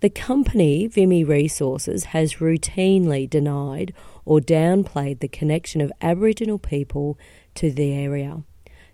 The 0.01 0.11
company, 0.11 0.87
Vimy 0.87 1.25
Resources, 1.25 2.05
has 2.05 2.35
routinely 2.35 3.29
denied 3.29 3.93
or 4.27 4.41
downplayed 4.41 5.21
the 5.21 5.29
connection 5.29 5.81
of 5.81 5.93
Aboriginal 6.03 6.59
people 6.59 7.19
to 7.55 7.71
the 7.71 7.95
area, 7.95 8.43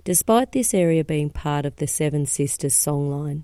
despite 0.04 0.52
this 0.52 0.72
area 0.72 1.02
being 1.02 1.30
part 1.30 1.66
of 1.66 1.76
the 1.76 1.88
Seven 1.88 2.26
Sisters 2.26 2.74
songline. 2.74 3.42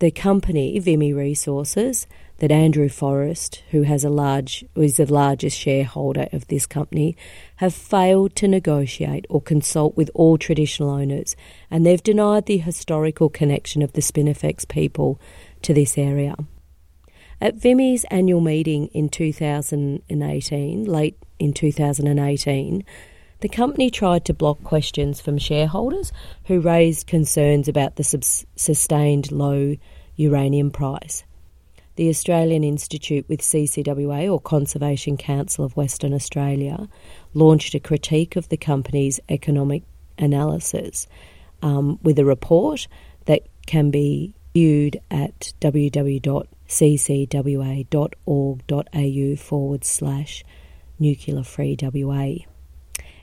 The 0.00 0.10
company, 0.12 0.78
Vimy 0.78 1.12
Resources, 1.12 2.06
that 2.38 2.52
Andrew 2.52 2.88
Forrest, 2.88 3.64
who 3.70 3.82
has 3.82 4.04
a 4.04 4.08
large 4.08 4.64
is 4.76 4.96
the 4.96 5.12
largest 5.12 5.58
shareholder 5.58 6.28
of 6.32 6.46
this 6.46 6.66
company, 6.66 7.16
have 7.56 7.74
failed 7.74 8.36
to 8.36 8.46
negotiate 8.46 9.26
or 9.28 9.40
consult 9.40 9.96
with 9.96 10.10
all 10.14 10.38
traditional 10.38 10.90
owners, 10.90 11.34
and 11.68 11.84
they've 11.84 12.02
denied 12.02 12.46
the 12.46 12.58
historical 12.58 13.28
connection 13.28 13.82
of 13.82 13.92
the 13.92 14.00
Spinifex 14.00 14.68
people 14.68 15.20
to 15.62 15.74
this 15.74 15.98
area. 15.98 16.36
At 17.40 17.54
Vimy's 17.54 18.04
annual 18.10 18.40
meeting 18.40 18.88
in 18.88 19.08
2018, 19.08 20.84
late 20.84 21.16
in 21.38 21.52
2018, 21.52 22.84
the 23.40 23.48
company 23.48 23.90
tried 23.90 24.24
to 24.24 24.34
block 24.34 24.64
questions 24.64 25.20
from 25.20 25.38
shareholders 25.38 26.10
who 26.46 26.60
raised 26.60 27.06
concerns 27.06 27.68
about 27.68 27.94
the 27.94 28.02
sustained 28.56 29.30
low 29.30 29.76
uranium 30.16 30.72
price. 30.72 31.22
The 31.94 32.08
Australian 32.08 32.64
Institute 32.64 33.28
with 33.28 33.40
CCWA, 33.40 34.32
or 34.32 34.40
Conservation 34.40 35.16
Council 35.16 35.64
of 35.64 35.76
Western 35.76 36.14
Australia, 36.14 36.88
launched 37.34 37.72
a 37.76 37.80
critique 37.80 38.34
of 38.34 38.48
the 38.48 38.56
company's 38.56 39.20
economic 39.28 39.84
analysis 40.18 41.06
um, 41.62 42.00
with 42.02 42.18
a 42.18 42.24
report 42.24 42.88
that 43.26 43.46
can 43.66 43.92
be 43.92 44.34
viewed 44.54 45.00
at 45.08 45.52
www.ccwa.org.au 46.68 49.36
forward 49.36 49.84
slash 49.84 50.44
nuclear 50.98 51.42
free 51.42 51.76
WA. 51.80 52.34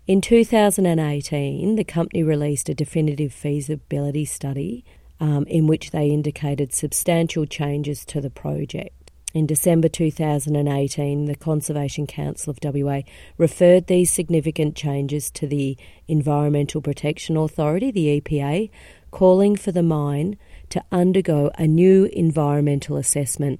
In 0.07 0.21
2018, 0.21 1.75
the 1.75 1.83
company 1.83 2.23
released 2.23 2.69
a 2.69 2.75
definitive 2.75 3.33
feasibility 3.33 4.25
study 4.25 4.83
um, 5.19 5.45
in 5.47 5.67
which 5.67 5.91
they 5.91 6.09
indicated 6.09 6.73
substantial 6.73 7.45
changes 7.45 8.05
to 8.05 8.21
the 8.21 8.29
project. 8.29 9.11
In 9.33 9.45
December 9.45 9.89
2018, 9.89 11.25
the 11.25 11.35
Conservation 11.35 12.07
Council 12.07 12.51
of 12.51 12.59
WA 12.63 13.01
referred 13.37 13.87
these 13.87 14.09
significant 14.09 14.75
changes 14.75 15.29
to 15.31 15.45
the 15.45 15.77
Environmental 16.07 16.81
Protection 16.81 17.35
Authority, 17.35 17.91
the 17.91 18.21
EPA, 18.21 18.69
calling 19.11 19.57
for 19.57 19.73
the 19.73 19.83
mine 19.83 20.37
to 20.69 20.83
undergo 20.91 21.51
a 21.57 21.67
new 21.67 22.05
environmental 22.05 22.97
assessment. 22.97 23.59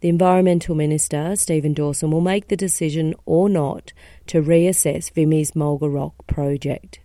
The 0.00 0.08
Environmental 0.08 0.74
Minister, 0.74 1.36
Stephen 1.36 1.72
Dawson, 1.72 2.10
will 2.10 2.20
make 2.20 2.48
the 2.48 2.56
decision 2.56 3.14
or 3.24 3.48
not 3.48 3.92
to 4.26 4.42
reassess 4.42 5.10
Vimy's 5.10 5.52
Mulga 5.52 5.92
Rock 5.92 6.26
project. 6.26 7.00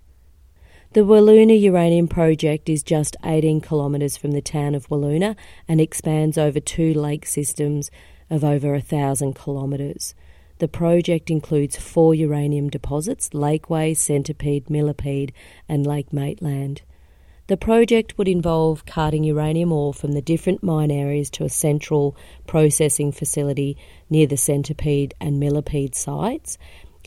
The 0.93 1.01
Wiluna 1.01 1.57
Uranium 1.59 2.09
Project 2.09 2.67
is 2.67 2.83
just 2.83 3.15
18 3.23 3.61
kilometres 3.61 4.17
from 4.17 4.31
the 4.31 4.41
town 4.41 4.75
of 4.75 4.89
Wiluna 4.89 5.37
and 5.65 5.79
expands 5.79 6.37
over 6.37 6.59
two 6.59 6.93
lake 6.93 7.25
systems 7.25 7.89
of 8.29 8.43
over 8.43 8.75
a 8.75 8.81
thousand 8.81 9.35
kilometres. 9.35 10.13
The 10.57 10.67
project 10.67 11.31
includes 11.31 11.77
four 11.77 12.13
uranium 12.13 12.69
deposits 12.69 13.29
Lakeway, 13.29 13.95
Centipede, 13.95 14.69
Millipede, 14.69 15.31
and 15.69 15.87
Lake 15.87 16.11
Maitland. 16.11 16.81
The 17.51 17.57
project 17.57 18.17
would 18.17 18.29
involve 18.29 18.85
carting 18.85 19.25
uranium 19.25 19.73
ore 19.73 19.93
from 19.93 20.13
the 20.13 20.21
different 20.21 20.63
mine 20.63 20.89
areas 20.89 21.29
to 21.31 21.43
a 21.43 21.49
central 21.49 22.15
processing 22.47 23.11
facility 23.11 23.75
near 24.09 24.25
the 24.25 24.37
Centipede 24.37 25.13
and 25.19 25.37
Millipede 25.37 25.93
sites 25.93 26.57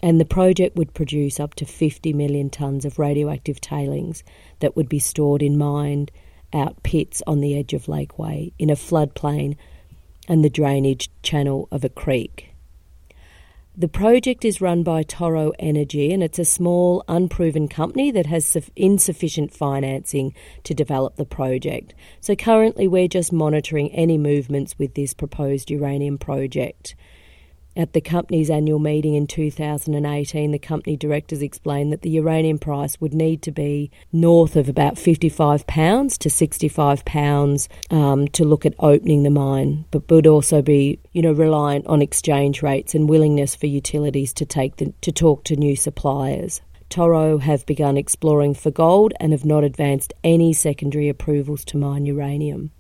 and 0.03 0.21
the 0.21 0.27
project 0.27 0.77
would 0.77 0.93
produce 0.93 1.41
up 1.41 1.55
to 1.55 1.65
50 1.65 2.13
million 2.13 2.51
tonnes 2.51 2.85
of 2.85 2.99
radioactive 2.99 3.59
tailings 3.59 4.23
that 4.61 4.77
would 4.77 4.87
be 4.87 4.99
stored 4.99 5.41
in 5.41 5.57
mined 5.57 6.13
out 6.53 6.83
pits 6.83 7.23
on 7.27 7.41
the 7.41 7.57
edge 7.57 7.73
of 7.73 7.87
Lakeway 7.87 8.53
in 8.59 8.69
a 8.69 8.77
floodplain 8.77 9.57
and 10.29 10.45
the 10.45 10.51
drainage 10.51 11.09
channel 11.23 11.69
of 11.73 11.85
a 11.85 11.89
creek. 11.89 12.54
The 13.77 13.89
project 13.89 14.45
is 14.45 14.61
run 14.61 14.85
by 14.85 15.03
Toro 15.03 15.51
Energy 15.59 16.13
and 16.13 16.23
it's 16.23 16.39
a 16.39 16.45
small, 16.45 17.03
unproven 17.09 17.67
company 17.67 18.13
that 18.13 18.27
has 18.27 18.57
insufficient 18.77 19.53
financing 19.53 20.33
to 20.63 20.75
develop 20.75 21.17
the 21.17 21.25
project. 21.25 21.93
So 22.21 22.37
currently, 22.37 22.87
we're 22.87 23.09
just 23.09 23.33
monitoring 23.33 23.91
any 23.91 24.17
movements 24.17 24.79
with 24.79 24.95
this 24.95 25.13
proposed 25.13 25.73
uranium 25.73 26.19
project. 26.19 26.95
At 27.77 27.93
the 27.93 28.01
company's 28.01 28.51
annual 28.51 28.79
meeting 28.79 29.15
in 29.15 29.27
2018, 29.27 30.53
the 30.53 30.59
company 30.61 30.97
directors 30.97 31.43
explained 31.43 31.93
that 31.93 32.03
the 32.03 32.11
uranium 32.11 32.57
price 32.57 33.01
would 33.01 33.13
need 33.13 33.43
to 33.43 33.51
be 33.51 33.91
north 34.13 34.55
of 34.55 34.69
about 34.69 34.95
£55 34.95 36.19
to 36.19 36.29
£65 36.29 37.69
um, 37.91 38.29
to 38.29 38.45
look 38.45 38.65
at 38.65 38.75
opening 38.79 39.25
the 39.25 39.31
mine, 39.31 39.87
but 39.91 40.09
would 40.09 40.29
also 40.29 40.63
be, 40.63 41.01
you 41.11 41.21
know, 41.21 41.33
reliant 41.33 41.85
on 41.89 42.01
exchange 42.01 42.63
rates 42.63 42.95
and 42.95 43.09
willingness 43.09 43.57
for 43.57 43.67
utilities 43.67 44.33
to 44.35 44.47
take 44.47 44.77
the, 44.77 44.95
to 45.01 45.11
talk 45.11 45.43
to 45.45 45.57
new 45.57 45.75
suppliers. 45.75 46.61
Toro 46.91 47.39
have 47.39 47.67
begun 47.67 47.97
exploring 47.97 48.55
for 48.55 48.71
gold 48.71 49.15
and 49.19 49.33
have 49.33 49.45
not 49.45 49.65
advanced 49.65 50.13
any 50.23 50.53
secondary 50.53 51.09
approvals 51.09 51.65
to 51.65 51.77
mine 51.77 52.07
uranium. 52.07 52.71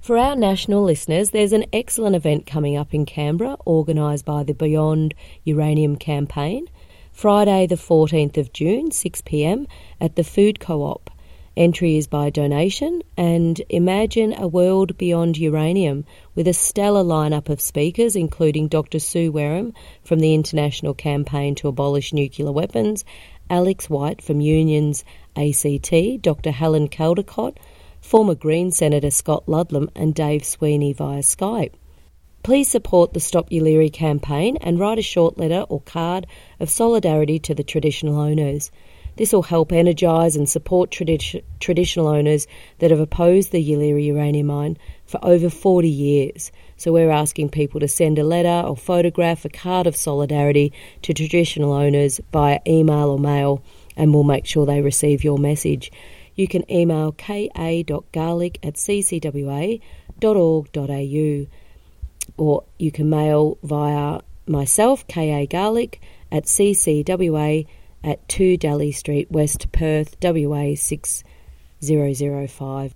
For 0.00 0.16
our 0.16 0.36
national 0.36 0.84
listeners, 0.84 1.30
there's 1.30 1.52
an 1.52 1.66
excellent 1.72 2.14
event 2.14 2.46
coming 2.46 2.76
up 2.76 2.94
in 2.94 3.06
Canberra 3.06 3.56
organised 3.66 4.24
by 4.24 4.44
the 4.44 4.54
Beyond 4.54 5.14
Uranium 5.44 5.96
campaign. 5.96 6.68
Friday, 7.12 7.66
the 7.66 7.76
14th 7.76 8.36
of 8.36 8.52
June, 8.52 8.90
6pm, 8.90 9.66
at 10.00 10.14
the 10.14 10.22
Food 10.22 10.60
Co 10.60 10.82
op. 10.82 11.10
Entry 11.56 11.96
is 11.96 12.06
by 12.06 12.28
donation 12.28 13.02
and 13.16 13.62
imagine 13.70 14.34
a 14.34 14.46
world 14.46 14.98
beyond 14.98 15.38
uranium 15.38 16.04
with 16.34 16.46
a 16.46 16.52
stellar 16.52 17.02
lineup 17.02 17.48
of 17.48 17.62
speakers, 17.62 18.14
including 18.14 18.68
Dr. 18.68 18.98
Sue 18.98 19.32
Wareham 19.32 19.72
from 20.04 20.20
the 20.20 20.34
International 20.34 20.92
Campaign 20.92 21.54
to 21.54 21.68
Abolish 21.68 22.12
Nuclear 22.12 22.52
Weapons, 22.52 23.06
Alex 23.48 23.88
White 23.88 24.20
from 24.20 24.42
Unions 24.42 25.02
ACT, 25.34 26.20
Dr. 26.20 26.50
Helen 26.50 26.88
Caldicott 26.88 27.56
former 28.06 28.36
Green 28.36 28.70
Senator 28.70 29.10
Scott 29.10 29.48
Ludlam 29.48 29.90
and 29.96 30.14
Dave 30.14 30.44
Sweeney 30.44 30.92
via 30.92 31.22
Skype. 31.22 31.72
Please 32.44 32.70
support 32.70 33.12
the 33.12 33.18
Stop 33.18 33.50
Yeelirrie 33.50 33.92
campaign 33.92 34.56
and 34.60 34.78
write 34.78 35.00
a 35.00 35.02
short 35.02 35.36
letter 35.38 35.62
or 35.68 35.80
card 35.80 36.24
of 36.60 36.70
solidarity 36.70 37.40
to 37.40 37.52
the 37.52 37.64
traditional 37.64 38.20
owners. 38.20 38.70
This 39.16 39.32
will 39.32 39.42
help 39.42 39.72
energise 39.72 40.36
and 40.36 40.48
support 40.48 40.92
tradi- 40.92 41.42
traditional 41.58 42.06
owners 42.06 42.46
that 42.78 42.92
have 42.92 43.00
opposed 43.00 43.50
the 43.50 43.58
Yeelirrie 43.58 44.06
uranium 44.06 44.46
mine 44.46 44.78
for 45.04 45.18
over 45.24 45.50
40 45.50 45.88
years. 45.88 46.52
So 46.76 46.92
we're 46.92 47.10
asking 47.10 47.48
people 47.48 47.80
to 47.80 47.88
send 47.88 48.20
a 48.20 48.24
letter 48.24 48.68
or 48.68 48.76
photograph 48.76 49.44
a 49.44 49.48
card 49.48 49.88
of 49.88 49.96
solidarity 49.96 50.72
to 51.02 51.12
traditional 51.12 51.72
owners 51.72 52.20
via 52.32 52.60
email 52.68 53.10
or 53.10 53.18
mail, 53.18 53.64
and 53.96 54.14
we'll 54.14 54.22
make 54.22 54.46
sure 54.46 54.64
they 54.64 54.80
receive 54.80 55.24
your 55.24 55.38
message 55.38 55.90
you 56.36 56.46
can 56.46 56.70
email 56.70 57.10
ka.garlick 57.12 58.58
at 58.62 58.74
ccwa.org.au. 58.74 59.80
or 62.36 62.64
you 62.78 62.92
can 62.92 63.10
mail 63.10 63.58
via 63.62 64.20
myself, 64.46 65.06
K.A. 65.08 65.46
Garlick, 65.46 66.00
at 66.30 66.44
ccwa 66.44 67.66
at 68.04 68.28
2 68.28 68.56
Daly 68.56 68.92
Street, 68.92 69.28
West 69.30 69.72
Perth, 69.72 70.16
WA 70.22 70.74
6005. 70.76 72.94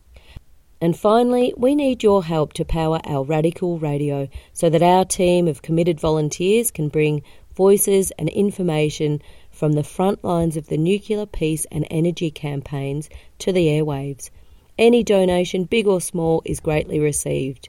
And 0.83 0.97
finally, 0.97 1.53
we 1.57 1.75
need 1.75 2.03
your 2.03 2.25
help 2.25 2.55
to 2.55 2.65
power 2.65 3.01
our 3.05 3.23
radical 3.25 3.79
radio 3.79 4.29
so 4.55 4.71
that 4.71 4.83
our 4.83 5.05
team 5.05 5.47
of 5.47 5.61
committed 5.63 6.01
volunteers 6.01 6.71
can 6.71 6.89
bring 6.89 7.23
voices 7.55 8.13
and 8.13 8.31
information 8.31 9.21
from 9.61 9.75
the 9.75 9.85
front 9.85 10.25
lines 10.25 10.57
of 10.57 10.69
the 10.69 10.79
nuclear 10.79 11.27
peace 11.27 11.67
and 11.71 11.87
energy 11.91 12.31
campaigns 12.31 13.11
to 13.39 13.53
the 13.53 13.67
airwaves. 13.67 14.31
Any 14.79 15.05
donation, 15.05 15.65
big 15.65 15.87
or 15.87 16.01
small, 16.01 16.41
is 16.47 16.61
greatly 16.61 16.99
received. 16.99 17.69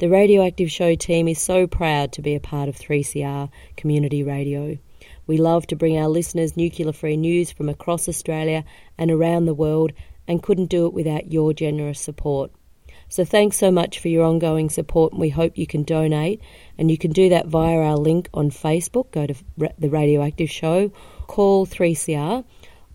The 0.00 0.08
Radioactive 0.08 0.68
Show 0.68 0.96
team 0.96 1.28
is 1.28 1.38
so 1.40 1.68
proud 1.68 2.10
to 2.14 2.22
be 2.22 2.34
a 2.34 2.40
part 2.40 2.68
of 2.68 2.76
3CR 2.76 3.50
Community 3.76 4.24
Radio. 4.24 4.78
We 5.28 5.36
love 5.36 5.64
to 5.68 5.76
bring 5.76 5.96
our 5.96 6.08
listeners 6.08 6.56
nuclear 6.56 6.92
free 6.92 7.16
news 7.16 7.52
from 7.52 7.68
across 7.68 8.08
Australia 8.08 8.64
and 8.98 9.08
around 9.08 9.44
the 9.44 9.54
world 9.54 9.92
and 10.26 10.42
couldn't 10.42 10.70
do 10.70 10.86
it 10.86 10.92
without 10.92 11.30
your 11.30 11.52
generous 11.52 12.00
support. 12.00 12.50
So 13.08 13.24
thanks 13.24 13.56
so 13.56 13.70
much 13.70 14.00
for 14.00 14.08
your 14.08 14.24
ongoing 14.24 14.70
support 14.70 15.12
and 15.12 15.20
we 15.20 15.28
hope 15.28 15.56
you 15.56 15.68
can 15.68 15.84
donate 15.84 16.40
and 16.76 16.90
you 16.90 16.98
can 16.98 17.12
do 17.12 17.28
that 17.28 17.46
via 17.46 17.78
our 17.78 17.96
link 17.96 18.28
on 18.34 18.50
Facebook. 18.50 19.12
Go 19.12 19.28
to 19.28 19.34
the 19.78 19.88
Radioactive 19.88 20.50
Show, 20.50 20.90
call 21.28 21.64
3CR 21.64 22.44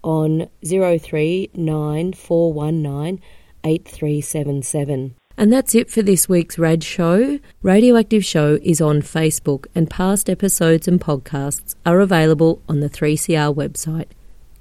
on 0.04 0.50
039419 0.66 3.22
8377. 3.66 5.16
And 5.36 5.52
that's 5.52 5.74
it 5.74 5.90
for 5.90 6.04
this 6.04 6.30
week's 6.30 6.60
Rad 6.60 6.84
Show. 6.84 7.40
Radioactive 7.64 8.24
Show 8.24 8.60
is 8.62 8.80
on 8.82 9.02
Facebook, 9.02 9.66
and 9.74 9.90
past 9.90 10.30
episodes 10.30 10.88
and 10.88 11.02
podcasts 11.02 11.74
are 11.86 12.02
available 12.02 12.62
on 12.70 12.82
the 12.82 12.90
3CR 12.90 13.56
website. 13.56 14.10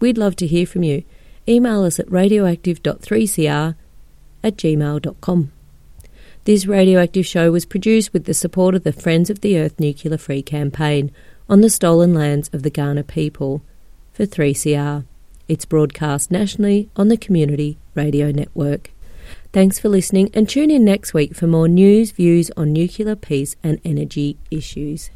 We'd 0.00 0.18
love 0.18 0.36
to 0.36 0.46
hear 0.46 0.66
from 0.66 0.82
you. 0.82 1.04
Email 1.46 1.84
us 1.84 2.00
at 2.00 2.10
radioactive.3cr 2.10 3.74
at 4.42 4.56
gmail.com. 4.56 5.52
This 6.44 6.66
radioactive 6.66 7.24
show 7.24 7.50
was 7.50 7.64
produced 7.64 8.12
with 8.12 8.26
the 8.26 8.34
support 8.34 8.74
of 8.74 8.84
the 8.84 8.92
Friends 8.92 9.30
of 9.30 9.40
the 9.40 9.58
Earth 9.58 9.80
Nuclear 9.80 10.18
Free 10.18 10.42
campaign 10.42 11.10
on 11.48 11.62
the 11.62 11.70
stolen 11.70 12.12
lands 12.12 12.50
of 12.52 12.62
the 12.62 12.70
Kaurna 12.70 13.06
people 13.06 13.62
for 14.12 14.26
3CR. 14.26 15.06
It's 15.48 15.64
broadcast 15.64 16.30
nationally 16.30 16.90
on 16.96 17.08
the 17.08 17.16
Community 17.16 17.78
Radio 17.94 18.30
Network. 18.30 18.90
Thanks 19.54 19.78
for 19.78 19.88
listening 19.88 20.28
and 20.34 20.46
tune 20.46 20.70
in 20.70 20.84
next 20.84 21.14
week 21.14 21.34
for 21.34 21.46
more 21.46 21.66
news, 21.66 22.10
views 22.10 22.50
on 22.58 22.74
nuclear 22.74 23.16
peace 23.16 23.56
and 23.62 23.80
energy 23.82 24.36
issues. 24.50 25.08